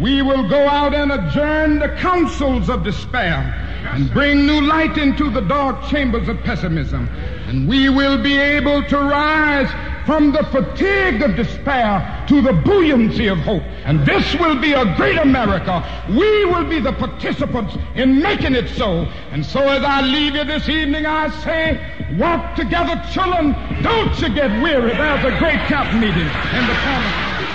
we 0.00 0.22
will 0.22 0.48
go 0.48 0.68
out 0.68 0.94
and 0.94 1.10
adjourn 1.12 1.78
the 1.78 1.88
councils 2.00 2.68
of 2.68 2.84
despair 2.84 3.54
and 3.92 4.12
bring 4.12 4.44
new 4.46 4.60
light 4.60 4.98
into 4.98 5.30
the 5.30 5.40
dark 5.40 5.88
chambers 5.88 6.28
of 6.28 6.38
pessimism. 6.42 7.08
And 7.46 7.68
we 7.68 7.88
will 7.88 8.22
be 8.22 8.36
able 8.36 8.82
to 8.84 8.98
rise 8.98 9.70
from 10.04 10.32
the 10.32 10.42
fatigue 10.44 11.22
of 11.22 11.36
despair 11.36 12.24
to 12.28 12.40
the 12.40 12.52
buoyancy 12.52 13.26
of 13.26 13.38
hope. 13.38 13.62
And 13.84 14.06
this 14.06 14.34
will 14.36 14.58
be 14.58 14.72
a 14.72 14.96
great 14.96 15.18
America. 15.18 15.84
We 16.08 16.44
will 16.46 16.64
be 16.64 16.80
the 16.80 16.92
participants 16.92 17.76
in 17.94 18.20
making 18.20 18.54
it 18.54 18.68
so. 18.70 19.06
And 19.32 19.44
so 19.44 19.60
as 19.60 19.84
I 19.84 20.00
leave 20.00 20.34
you 20.34 20.44
this 20.44 20.68
evening, 20.68 21.06
I 21.06 21.28
say, 21.42 21.97
walk 22.16 22.54
together, 22.54 23.00
children. 23.10 23.52
Don't 23.82 24.18
you 24.20 24.28
get 24.34 24.50
weary. 24.62 24.90
There's 24.94 25.24
a 25.24 25.38
great 25.38 25.60
camp 25.68 25.92
meeting 25.94 26.28
in 26.56 26.66
the 26.66 26.78
corner. 26.84 27.47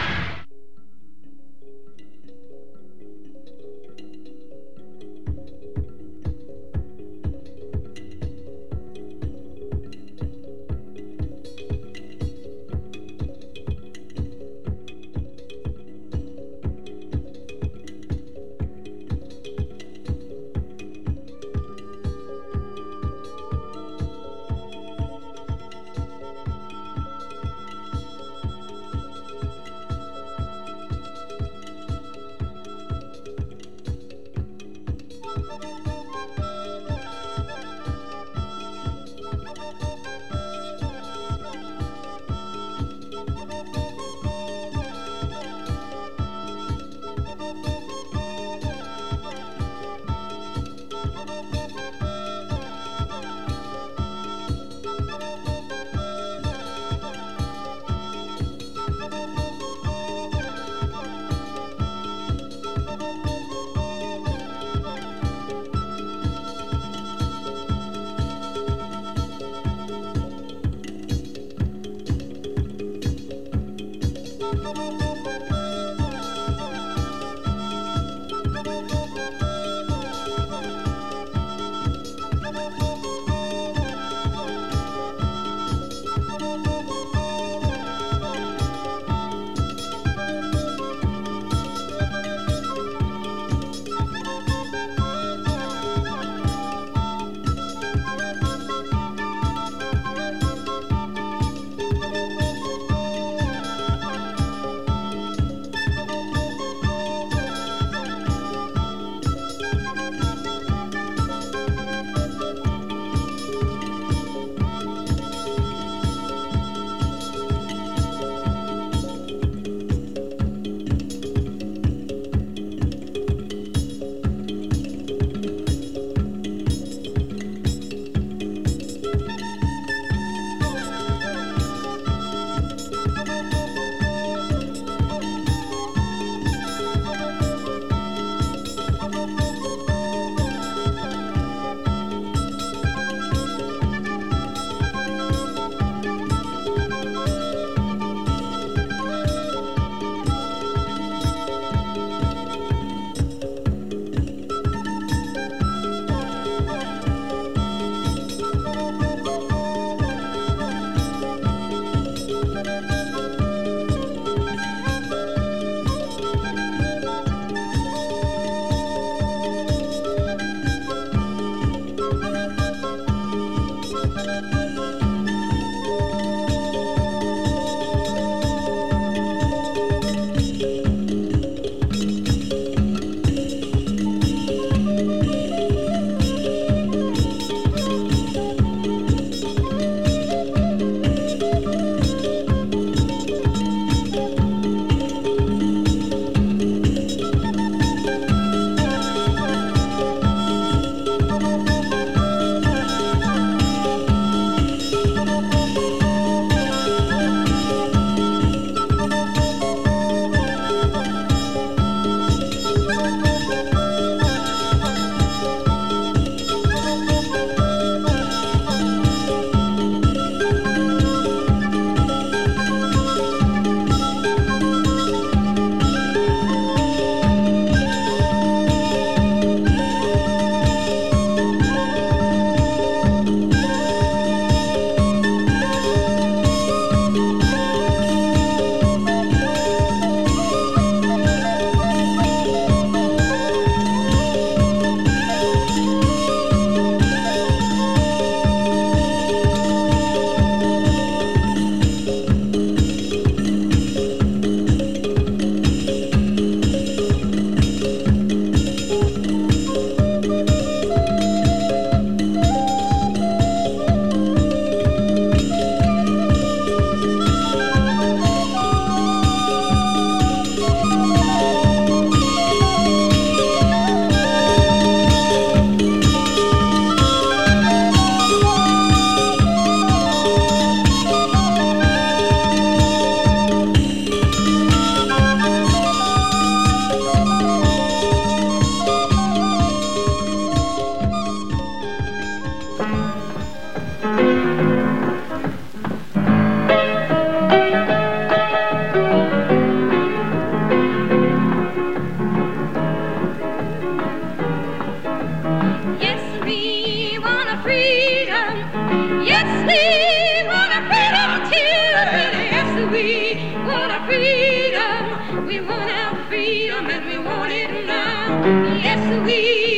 freedom 316.28 316.90
and 316.90 317.06
we 317.06 317.18
want 317.18 317.52
it 317.52 317.86
now. 317.86 318.46
Yes, 318.76 319.26
we. 319.26 319.73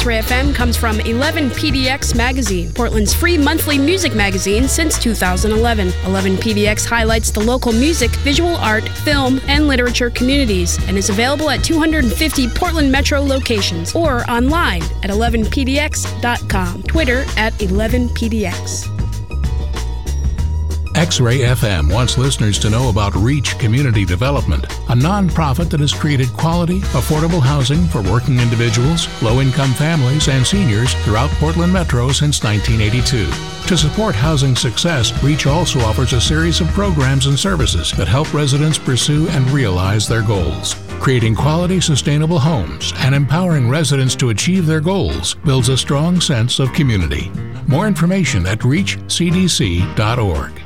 Support 0.00 0.14
X 0.14 0.30
Ray 0.30 0.38
FM 0.38 0.54
comes 0.54 0.76
from 0.78 0.98
11 1.00 1.50
PDX 1.50 2.14
Magazine, 2.14 2.72
Portland's 2.72 3.12
free 3.12 3.36
monthly 3.36 3.76
music 3.76 4.14
magazine 4.14 4.66
since 4.66 4.98
2011. 4.98 5.92
11 6.06 6.36
PDX 6.36 6.86
highlights 6.86 7.30
the 7.30 7.40
local 7.40 7.70
music, 7.72 8.10
visual 8.22 8.56
art, 8.56 8.88
film, 8.88 9.42
and 9.46 9.68
literature 9.68 10.08
communities 10.08 10.78
and 10.88 10.96
is 10.96 11.10
available 11.10 11.50
at 11.50 11.62
250 11.62 12.48
Portland 12.48 12.90
Metro 12.90 13.20
locations 13.20 13.94
or 13.94 14.28
online 14.30 14.82
at 15.02 15.10
11pdx.com. 15.10 16.82
Twitter 16.84 17.26
at 17.36 17.52
11pdx. 17.54 18.99
X 21.00 21.18
Ray 21.18 21.38
FM 21.38 21.90
wants 21.90 22.18
listeners 22.18 22.58
to 22.58 22.68
know 22.68 22.90
about 22.90 23.14
Reach 23.14 23.58
Community 23.58 24.04
Development, 24.04 24.66
a 24.66 24.94
nonprofit 24.94 25.70
that 25.70 25.80
has 25.80 25.94
created 25.94 26.28
quality, 26.34 26.80
affordable 26.92 27.40
housing 27.40 27.86
for 27.86 28.02
working 28.02 28.38
individuals, 28.38 29.08
low 29.22 29.40
income 29.40 29.72
families, 29.72 30.28
and 30.28 30.46
seniors 30.46 30.92
throughout 30.96 31.30
Portland 31.40 31.72
Metro 31.72 32.12
since 32.12 32.44
1982. 32.44 33.24
To 33.66 33.78
support 33.78 34.14
housing 34.14 34.54
success, 34.54 35.10
Reach 35.24 35.46
also 35.46 35.80
offers 35.80 36.12
a 36.12 36.20
series 36.20 36.60
of 36.60 36.68
programs 36.68 37.24
and 37.24 37.38
services 37.38 37.92
that 37.92 38.06
help 38.06 38.34
residents 38.34 38.76
pursue 38.76 39.26
and 39.30 39.50
realize 39.50 40.06
their 40.06 40.22
goals. 40.22 40.74
Creating 41.00 41.34
quality, 41.34 41.80
sustainable 41.80 42.38
homes 42.38 42.92
and 42.98 43.14
empowering 43.14 43.70
residents 43.70 44.14
to 44.16 44.28
achieve 44.28 44.66
their 44.66 44.82
goals 44.82 45.32
builds 45.46 45.70
a 45.70 45.78
strong 45.78 46.20
sense 46.20 46.58
of 46.58 46.70
community. 46.74 47.32
More 47.66 47.86
information 47.86 48.44
at 48.44 48.58
reachcdc.org. 48.58 50.59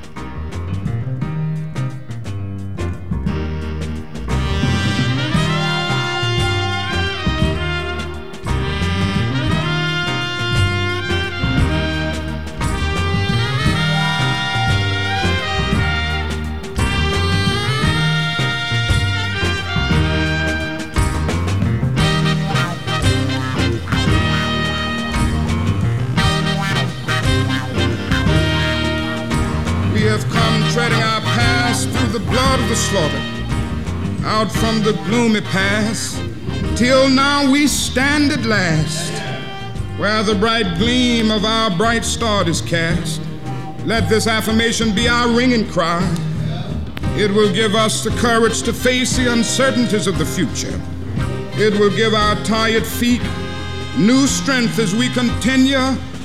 out 34.24 34.50
from 34.50 34.82
the 34.82 34.94
gloomy 35.04 35.42
past, 35.42 36.16
till 36.76 37.10
now 37.10 37.50
we 37.50 37.66
stand 37.66 38.32
at 38.32 38.44
last, 38.46 39.12
where 39.98 40.22
the 40.22 40.34
bright 40.34 40.78
gleam 40.78 41.30
of 41.30 41.44
our 41.44 41.70
bright 41.76 42.04
star 42.04 42.48
is 42.48 42.62
cast. 42.62 43.20
Let 43.84 44.08
this 44.08 44.26
affirmation 44.26 44.94
be 44.94 45.08
our 45.08 45.28
ringing 45.28 45.68
cry. 45.70 46.02
It 47.16 47.30
will 47.30 47.52
give 47.52 47.74
us 47.74 48.02
the 48.02 48.10
courage 48.12 48.62
to 48.62 48.72
face 48.72 49.16
the 49.16 49.30
uncertainties 49.30 50.06
of 50.06 50.16
the 50.18 50.24
future. 50.24 50.80
It 51.56 51.78
will 51.78 51.94
give 51.94 52.14
our 52.14 52.34
tired 52.44 52.86
feet 52.86 53.22
new 53.98 54.26
strength 54.26 54.78
as 54.78 54.94
we 54.94 55.10
continue 55.10 55.76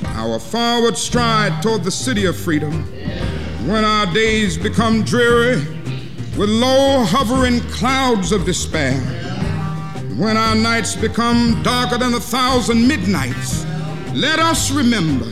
our 0.05 0.39
forward 0.39 0.97
stride 0.97 1.61
toward 1.61 1.83
the 1.83 1.91
city 1.91 2.25
of 2.25 2.37
freedom. 2.37 2.85
When 3.67 3.83
our 3.83 4.11
days 4.13 4.57
become 4.57 5.03
dreary 5.03 5.78
with 6.39 6.49
low 6.49 7.03
hovering 7.03 7.59
clouds 7.69 8.31
of 8.31 8.45
despair, 8.45 8.97
when 10.15 10.37
our 10.37 10.55
nights 10.55 10.95
become 10.95 11.61
darker 11.63 11.97
than 11.97 12.13
a 12.13 12.19
thousand 12.19 12.87
midnights, 12.87 13.65
let 14.13 14.39
us 14.39 14.71
remember 14.71 15.25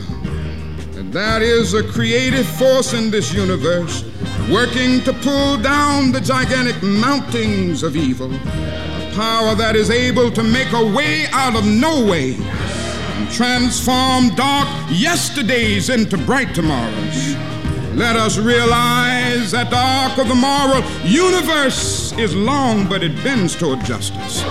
that 0.92 1.10
there 1.10 1.42
is 1.42 1.72
a 1.72 1.82
creative 1.82 2.46
force 2.46 2.92
in 2.92 3.10
this 3.10 3.32
universe 3.32 4.04
working 4.52 5.02
to 5.02 5.14
pull 5.22 5.56
down 5.56 6.12
the 6.12 6.20
gigantic 6.20 6.82
mountains 6.82 7.82
of 7.82 7.96
evil, 7.96 8.30
a 8.34 9.12
power 9.14 9.54
that 9.54 9.76
is 9.76 9.88
able 9.88 10.30
to 10.30 10.42
make 10.42 10.70
a 10.74 10.92
way 10.94 11.24
out 11.32 11.56
of 11.56 11.64
no 11.64 12.04
way 12.04 12.34
and 12.34 13.30
transform 13.30 14.28
dark 14.34 14.68
yesterdays 14.90 15.88
into 15.88 16.18
bright 16.18 16.54
tomorrows. 16.54 17.57
Let 17.94 18.16
us 18.16 18.38
realize 18.38 19.50
that 19.50 19.70
the 19.70 19.76
arc 19.76 20.18
of 20.18 20.28
the 20.28 20.34
moral 20.34 20.82
universe 21.04 22.12
is 22.12 22.34
long, 22.34 22.88
but 22.88 23.02
it 23.02 23.14
bends 23.24 23.56
toward 23.56 23.84
justice. 23.84 24.44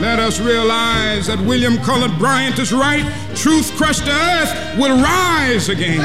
Let 0.00 0.18
us 0.18 0.40
realize 0.40 1.26
that 1.26 1.40
William 1.40 1.78
Cullen 1.78 2.16
Bryant 2.18 2.58
is 2.58 2.72
right. 2.72 3.04
Truth 3.34 3.72
crushed 3.76 4.04
to 4.04 4.12
earth 4.12 4.78
will 4.78 5.00
rise 5.00 5.68
again. 5.68 5.98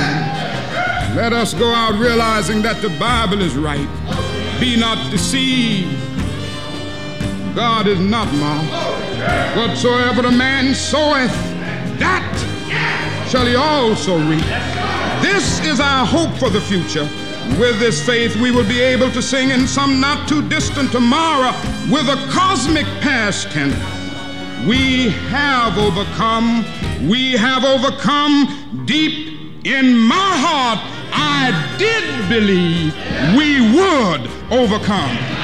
Let 1.15 1.33
us 1.33 1.53
go 1.53 1.71
out 1.73 1.99
realizing 1.99 2.61
that 2.61 2.81
the 2.81 2.89
Bible 2.99 3.41
is 3.41 3.55
right. 3.55 3.87
Be 4.59 4.79
not 4.79 5.11
deceived. 5.11 5.95
God 7.55 7.87
is 7.87 7.99
not 7.99 8.31
mocked. 8.35 9.57
Whatsoever 9.57 10.27
a 10.27 10.31
man 10.31 10.75
soweth, 10.75 11.31
that 11.97 13.27
shall 13.29 13.45
he 13.45 13.55
also 13.55 14.17
reap. 14.29 14.86
This 15.21 15.59
is 15.65 15.79
our 15.79 16.05
hope 16.05 16.37
for 16.37 16.49
the 16.49 16.61
future. 16.61 17.07
With 17.59 17.79
this 17.79 18.05
faith, 18.05 18.35
we 18.35 18.51
will 18.51 18.67
be 18.67 18.79
able 18.79 19.09
to 19.11 19.21
sing 19.21 19.49
in 19.49 19.67
some 19.67 19.99
not 19.99 20.27
too 20.27 20.47
distant 20.47 20.91
tomorrow 20.91 21.51
with 21.89 22.07
a 22.09 22.27
cosmic 22.29 22.85
past 23.01 23.49
tense. 23.51 23.75
We 24.67 25.09
have 25.29 25.77
overcome. 25.77 26.65
We 27.07 27.33
have 27.33 27.63
overcome 27.63 28.83
deep 28.85 29.65
in 29.65 29.97
my 29.97 30.31
heart. 30.45 30.79
I 31.13 31.51
did 31.77 32.29
believe 32.29 32.93
we 33.37 33.61
would 33.75 34.29
overcome. 34.51 35.36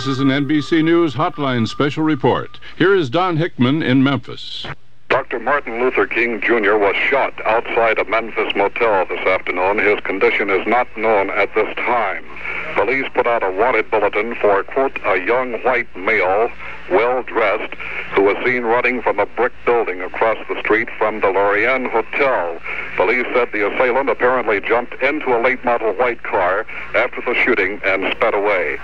This 0.00 0.16
is 0.16 0.20
an 0.20 0.28
NBC 0.28 0.82
News 0.82 1.12
Hotline 1.12 1.68
special 1.68 2.02
report. 2.02 2.58
Here 2.78 2.94
is 2.94 3.10
Don 3.10 3.36
Hickman 3.36 3.82
in 3.82 4.02
Memphis. 4.02 4.66
Dr. 5.10 5.38
Martin 5.38 5.78
Luther 5.78 6.06
King 6.06 6.40
Jr. 6.40 6.78
was 6.78 6.96
shot 6.96 7.34
outside 7.44 7.98
a 7.98 8.06
Memphis 8.06 8.50
motel 8.56 9.04
this 9.04 9.20
afternoon. 9.26 9.76
His 9.76 10.00
condition 10.00 10.48
is 10.48 10.66
not 10.66 10.88
known 10.96 11.28
at 11.28 11.54
this 11.54 11.76
time. 11.76 12.24
Police 12.72 13.10
put 13.12 13.26
out 13.26 13.42
a 13.42 13.50
wanted 13.50 13.90
bulletin 13.90 14.36
for, 14.36 14.62
quote, 14.62 14.98
a 15.04 15.18
young 15.18 15.62
white 15.64 15.94
male, 15.94 16.48
well 16.90 17.22
dressed, 17.24 17.74
who 18.14 18.22
was 18.22 18.42
seen 18.42 18.62
running 18.62 19.02
from 19.02 19.18
a 19.18 19.26
brick 19.26 19.52
building 19.66 20.00
across 20.00 20.38
the 20.48 20.58
street 20.60 20.88
from 20.96 21.20
the 21.20 21.28
Lorraine 21.28 21.90
Hotel. 21.90 22.58
Police 22.96 23.26
said 23.34 23.52
the 23.52 23.70
assailant 23.70 24.08
apparently 24.08 24.62
jumped 24.62 24.94
into 25.02 25.36
a 25.36 25.42
late 25.42 25.62
model 25.62 25.92
white 25.92 26.22
car 26.22 26.64
after 26.94 27.20
the 27.20 27.34
shooting 27.34 27.82
and 27.84 28.10
sped 28.16 28.32
away. 28.32 28.78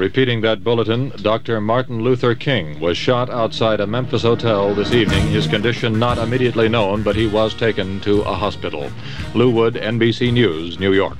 Repeating 0.00 0.40
that 0.40 0.64
bulletin, 0.64 1.12
Dr. 1.20 1.60
Martin 1.60 2.02
Luther 2.02 2.34
King 2.34 2.80
was 2.80 2.96
shot 2.96 3.28
outside 3.28 3.80
a 3.80 3.86
Memphis 3.86 4.22
hotel 4.22 4.74
this 4.74 4.94
evening. 4.94 5.26
His 5.26 5.46
condition 5.46 5.98
not 5.98 6.16
immediately 6.16 6.70
known, 6.70 7.02
but 7.02 7.14
he 7.14 7.26
was 7.26 7.52
taken 7.52 8.00
to 8.00 8.22
a 8.22 8.32
hospital. 8.32 8.90
Lou 9.34 9.50
Wood, 9.50 9.74
NBC 9.74 10.32
News, 10.32 10.80
New 10.80 10.94
York. 10.94 11.18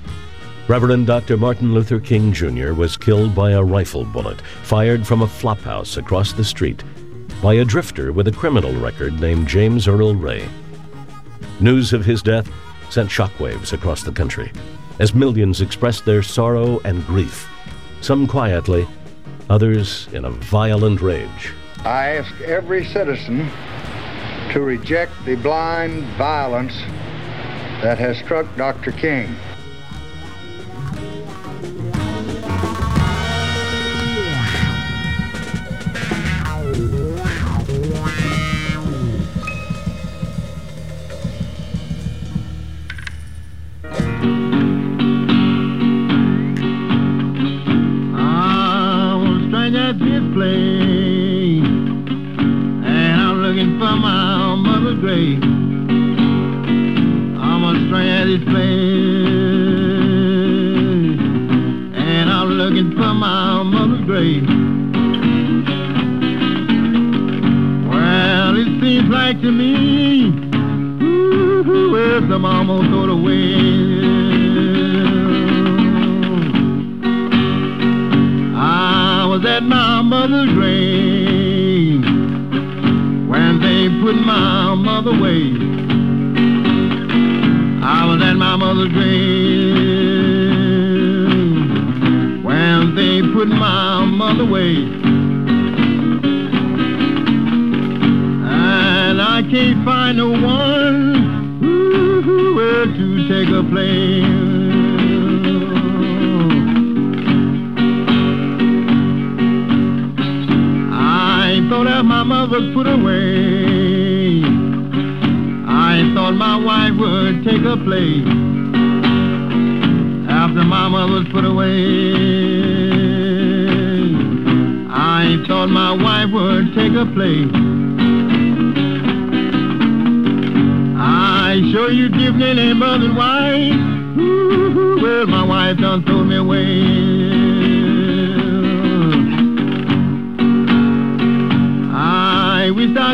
Reverend 0.66 1.06
Dr. 1.06 1.36
Martin 1.36 1.74
Luther 1.74 2.00
King 2.00 2.32
Jr. 2.32 2.72
was 2.72 2.96
killed 2.96 3.34
by 3.34 3.50
a 3.50 3.62
rifle 3.62 4.06
bullet 4.06 4.40
fired 4.62 5.06
from 5.06 5.20
a 5.20 5.26
flophouse 5.26 5.98
across 5.98 6.32
the 6.32 6.42
street 6.42 6.82
by 7.42 7.56
a 7.56 7.66
drifter 7.66 8.14
with 8.14 8.28
a 8.28 8.32
criminal 8.32 8.72
record 8.80 9.20
named 9.20 9.46
James 9.46 9.88
Earl 9.88 10.14
Ray. 10.14 10.48
News 11.60 11.92
of 11.92 12.06
his 12.06 12.22
death 12.22 12.50
sent 12.88 13.10
shockwaves 13.10 13.74
across 13.74 14.02
the 14.02 14.12
country 14.12 14.50
as 15.00 15.14
millions 15.14 15.60
expressed 15.60 16.06
their 16.06 16.22
sorrow 16.22 16.80
and 16.84 17.04
grief 17.06 17.46
some 18.01 18.26
quietly, 18.26 18.86
others 19.48 20.09
in 20.12 20.24
a 20.24 20.30
violent 20.30 21.01
rage. 21.01 21.53
I 21.84 22.16
ask 22.16 22.40
every 22.42 22.84
citizen 22.84 23.51
to 24.53 24.61
reject 24.61 25.12
the 25.24 25.36
blind 25.36 26.05
violence 26.16 26.74
that 27.82 27.98
has 27.98 28.18
struck 28.18 28.46
Dr. 28.57 28.92
King. 28.92 29.34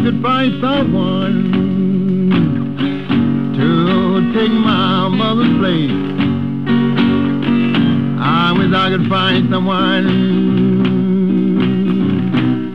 Could 0.07 0.23
find 0.23 0.61
someone 0.61 1.51
to 3.59 4.33
take 4.39 4.53
my 4.53 5.09
mother's 5.09 5.59
place. 5.59 5.91
I 8.21 8.53
wish 8.57 8.73
I 8.73 8.89
could 8.91 9.09
find 9.09 9.51
someone 9.51 10.07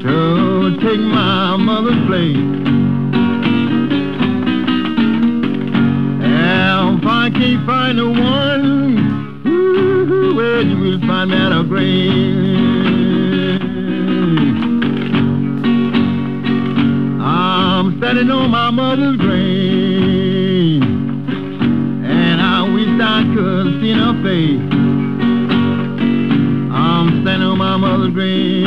to 0.02 0.78
take 0.82 1.00
my 1.00 1.56
mother's 1.56 2.06
place. 2.06 2.36
If 7.00 7.08
I 7.08 7.30
can't 7.30 7.66
find 7.66 7.98
no 7.98 8.10
one, 8.10 9.46
well, 10.36 10.66
you 10.66 10.78
will 10.78 11.00
find 11.08 11.32
me 11.32 11.38
at 11.38 11.54
a 11.54 11.64
grave. 11.64 12.51
Standing 18.22 18.38
on 18.38 18.52
my 18.52 18.70
mother's 18.70 19.18
grave. 19.18 20.84
And 20.84 22.40
I 22.40 22.62
wish 22.72 22.88
I 23.02 23.24
could 23.34 23.82
see 23.82 23.94
her 23.94 24.14
face. 24.22 24.62
I'm 26.72 27.24
standing 27.24 27.48
on 27.48 27.58
my 27.58 27.78
mother's 27.78 28.14
grave. 28.14 28.62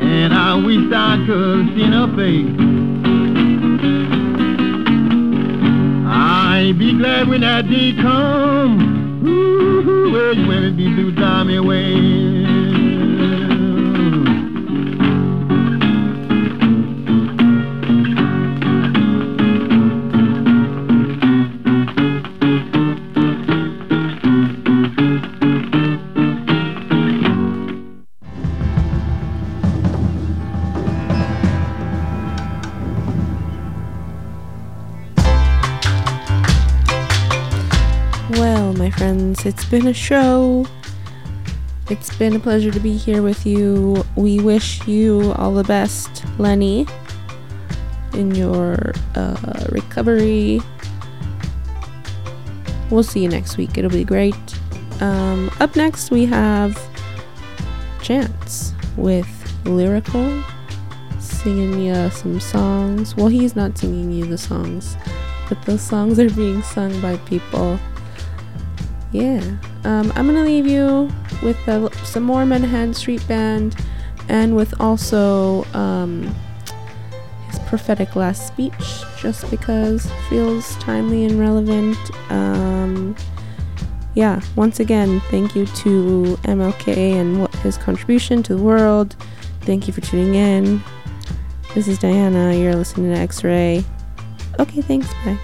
And 0.00 0.32
I 0.32 0.54
wish 0.54 0.90
I 0.90 1.22
could 1.26 1.66
see 1.76 1.84
her 1.84 2.08
face. 2.16 2.56
I'd 6.08 6.78
be 6.78 6.96
glad 6.96 7.28
when 7.28 7.42
that 7.42 7.68
day 7.68 7.92
come. 8.00 9.26
Ooh, 9.26 10.12
well, 10.12 10.46
when 10.48 10.64
it 10.64 10.76
be 10.78 10.94
through 10.94 11.14
time 11.16 11.50
away. 11.50 12.29
A 39.90 39.94
show. 39.94 40.64
It's 41.90 42.16
been 42.16 42.36
a 42.36 42.38
pleasure 42.38 42.70
to 42.70 42.78
be 42.78 42.96
here 42.96 43.22
with 43.22 43.44
you. 43.44 44.04
We 44.14 44.38
wish 44.38 44.86
you 44.86 45.32
all 45.32 45.52
the 45.52 45.64
best, 45.64 46.24
Lenny, 46.38 46.86
in 48.12 48.32
your 48.36 48.92
uh, 49.16 49.66
recovery. 49.70 50.60
We'll 52.88 53.02
see 53.02 53.20
you 53.20 53.28
next 53.28 53.56
week. 53.56 53.76
It'll 53.76 53.90
be 53.90 54.04
great. 54.04 54.36
Um, 55.00 55.50
up 55.58 55.74
next, 55.74 56.12
we 56.12 56.24
have 56.26 56.80
Chance 58.00 58.72
with 58.96 59.28
Lyrical 59.64 60.44
singing 61.18 61.80
you 61.80 62.10
some 62.10 62.38
songs. 62.38 63.16
Well, 63.16 63.28
he's 63.28 63.56
not 63.56 63.76
singing 63.76 64.12
you 64.12 64.24
the 64.26 64.38
songs, 64.38 64.96
but 65.48 65.60
those 65.62 65.82
songs 65.82 66.20
are 66.20 66.30
being 66.30 66.62
sung 66.62 67.00
by 67.00 67.16
people. 67.18 67.80
Yeah. 69.12 69.40
Um, 69.84 70.12
I'm 70.14 70.26
gonna 70.26 70.44
leave 70.44 70.66
you 70.66 71.10
with 71.42 71.56
uh, 71.68 71.90
some 72.04 72.22
more 72.22 72.44
Menahan 72.44 72.94
Street 72.94 73.26
Band 73.26 73.76
and 74.28 74.54
with 74.54 74.78
also 74.80 75.64
um, 75.74 76.34
his 77.48 77.58
prophetic 77.60 78.14
last 78.14 78.46
speech, 78.46 79.02
just 79.18 79.50
because 79.50 80.08
feels 80.28 80.76
timely 80.76 81.24
and 81.24 81.40
relevant. 81.40 81.98
Um, 82.30 83.16
yeah, 84.14 84.40
once 84.56 84.80
again, 84.80 85.20
thank 85.30 85.54
you 85.54 85.66
to 85.66 86.38
MLK 86.42 86.96
and 87.14 87.40
what 87.40 87.54
his 87.56 87.76
contribution 87.76 88.42
to 88.44 88.54
the 88.56 88.62
world. 88.62 89.16
Thank 89.62 89.86
you 89.86 89.92
for 89.92 90.00
tuning 90.00 90.34
in. 90.34 90.82
This 91.74 91.86
is 91.86 91.98
Diana. 91.98 92.54
You're 92.54 92.74
listening 92.74 93.12
to 93.12 93.20
X 93.20 93.44
Ray. 93.44 93.84
Okay, 94.58 94.82
thanks. 94.82 95.08
Bye. 95.24 95.38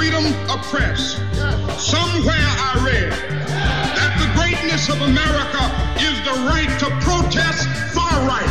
Freedom 0.00 0.24
of 0.48 0.62
press. 0.62 1.20
Somewhere 1.76 2.48
I 2.68 2.72
read 2.88 3.12
that 3.12 4.12
the 4.16 4.28
greatness 4.32 4.88
of 4.88 5.02
America 5.02 5.60
is 6.00 6.16
the 6.24 6.36
right 6.48 6.72
to 6.80 6.88
protest 7.04 7.68
far 7.92 8.16
right. 8.24 8.48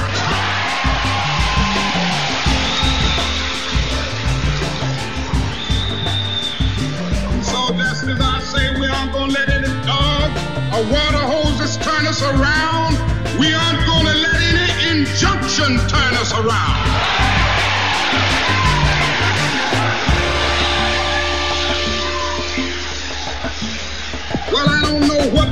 So 7.41 7.73
just 7.81 8.03
as 8.03 8.19
I 8.21 8.39
say, 8.41 8.79
we 8.79 8.85
aren't 8.85 9.11
gonna 9.11 9.33
let 9.33 9.49
any 9.49 9.73
dog 9.89 10.29
or 10.69 10.83
water 10.93 11.25
hoses 11.33 11.77
turn 11.77 12.05
us 12.05 12.21
around. 12.21 12.93
We 13.39 13.51
aren't 13.55 13.83
gonna 13.89 14.13
let 14.21 14.37
any 14.53 15.01
injunction 15.01 15.79
turn 15.89 16.13
us 16.13 16.31
around. 16.31 17.18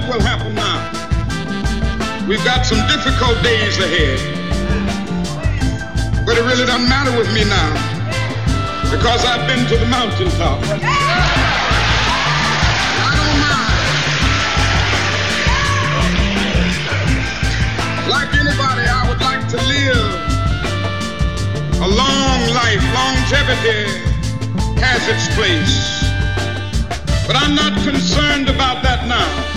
Will 0.07 0.21
happen 0.21 0.55
now. 0.55 0.79
We've 2.27 2.43
got 2.43 2.65
some 2.65 2.79
difficult 2.87 3.41
days 3.43 3.77
ahead. 3.77 4.19
But 6.25 6.37
it 6.37 6.43
really 6.43 6.65
doesn't 6.65 6.87
matter 6.87 7.17
with 7.17 7.31
me 7.33 7.43
now 7.43 7.71
because 8.91 9.25
I've 9.25 9.47
been 9.47 9.67
to 9.67 9.77
the 9.77 9.85
mountaintop. 9.85 10.61
Like 18.07 18.33
anybody, 18.33 18.87
I 18.87 19.05
would 19.09 19.21
like 19.21 19.47
to 19.49 19.57
live 19.67 20.07
a 21.81 21.87
long 21.87 22.47
life. 22.55 22.83
Longevity 22.95 23.87
has 24.79 25.07
its 25.07 25.27
place. 25.35 25.97
But 27.27 27.35
I'm 27.35 27.55
not 27.55 27.73
concerned 27.83 28.47
about 28.47 28.83
that 28.83 29.05
now. 29.07 29.56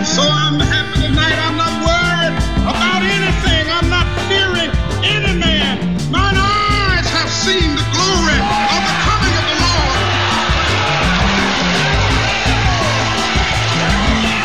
So 0.00 0.22
I'm 0.24 0.58
happy 0.58 1.00
tonight. 1.06 1.36
I'm 1.36 1.56
not 1.56 1.74
worried 1.84 2.34
about 2.64 3.02
anything. 3.04 3.64
I'm 3.68 3.88
not 3.88 4.08
fearing 4.28 4.70
any 5.04 5.38
man. 5.38 5.78
Mine 6.10 6.36
eyes 6.36 7.06
have 7.12 7.30
seen 7.30 7.76
the 7.76 7.86
glory 7.92 8.38
of 8.72 8.80
the 8.88 8.96
coming 9.06 9.34
of 9.36 9.44
the 9.52 9.56
Lord. 9.62 10.00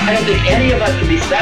I 0.03 0.09
don't 0.13 0.25
think 0.25 0.43
any 0.51 0.71
of 0.71 0.81
us 0.81 0.91
can 0.99 1.07
be 1.07 1.17
satisfied. 1.17 1.35